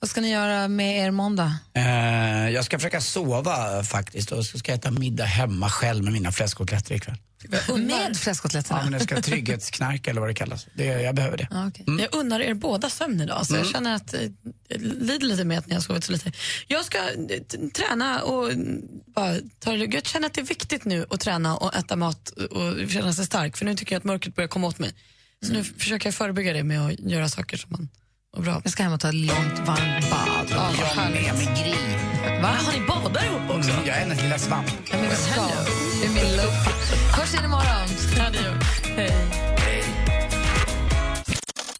[0.00, 1.52] Vad ska ni göra med er måndag?
[1.74, 6.12] Eh, jag ska försöka sova faktiskt och så ska jag äta middag hemma själv med
[6.12, 7.16] mina fläskkotletter ikväll.
[7.76, 8.78] Med fläskkotletterna?
[8.78, 10.66] Ja, men jag ska trygghetsknarka eller vad det kallas.
[10.74, 11.48] Det, jag behöver det.
[11.50, 11.84] Ah, okay.
[11.98, 13.64] Jag unnar er båda sömn idag, så Mm.
[13.66, 14.20] jag känner att eh,
[14.68, 16.32] jag lider lite med att ni har sovit så lite.
[16.66, 18.80] Jag ska eh, träna och mm,
[19.14, 19.84] bara ta det.
[19.94, 23.26] Jag känner att det är viktigt nu att träna och äta mat och känna sig
[23.26, 24.94] stark, för nu tycker jag att mörkret börjar komma åt mig.
[25.46, 27.88] Så nu försöker jag förebygga det med att göra saker som man
[28.36, 28.60] mår bra.
[28.64, 30.46] Jag ska hem och ta ett långt varmt bad.
[30.50, 32.05] Ja, jag med med Gry.
[32.46, 32.52] Va?
[32.52, 33.70] Har ni badar ihop också?
[33.70, 34.66] Mm, jag är hennes lilla svamp.
[34.90, 35.40] Ja, men vi ska.
[36.00, 36.62] Det är min lupp.
[37.16, 37.88] Hörs igen imorgon.
[38.16, 39.02] Ja, det gör vi.
[39.02, 39.12] Hej.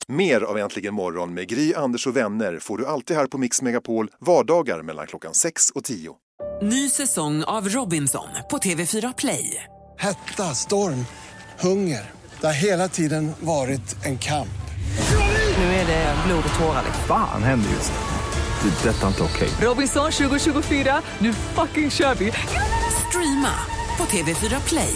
[0.08, 3.62] Mer av Äntligen morgon med Gry, Anders och vänner får du alltid här på Mix
[3.62, 6.16] Megapol vardagar mellan klockan 6 och 10.
[6.62, 9.64] Ny säsong av Robinson på TV4 Play.
[9.98, 11.06] Hetta, storm,
[11.60, 12.10] hunger.
[12.40, 14.48] Det har hela tiden varit en kamp.
[15.58, 16.84] Nu är det blod och tårar.
[17.08, 18.15] Fan händer just nu.
[18.66, 18.88] Det.
[18.90, 19.48] är Detta är inte okej.
[19.60, 22.32] Robinson 2024, nu fucking kör vi!
[23.08, 23.52] Streama
[23.98, 24.94] på TV4 Play.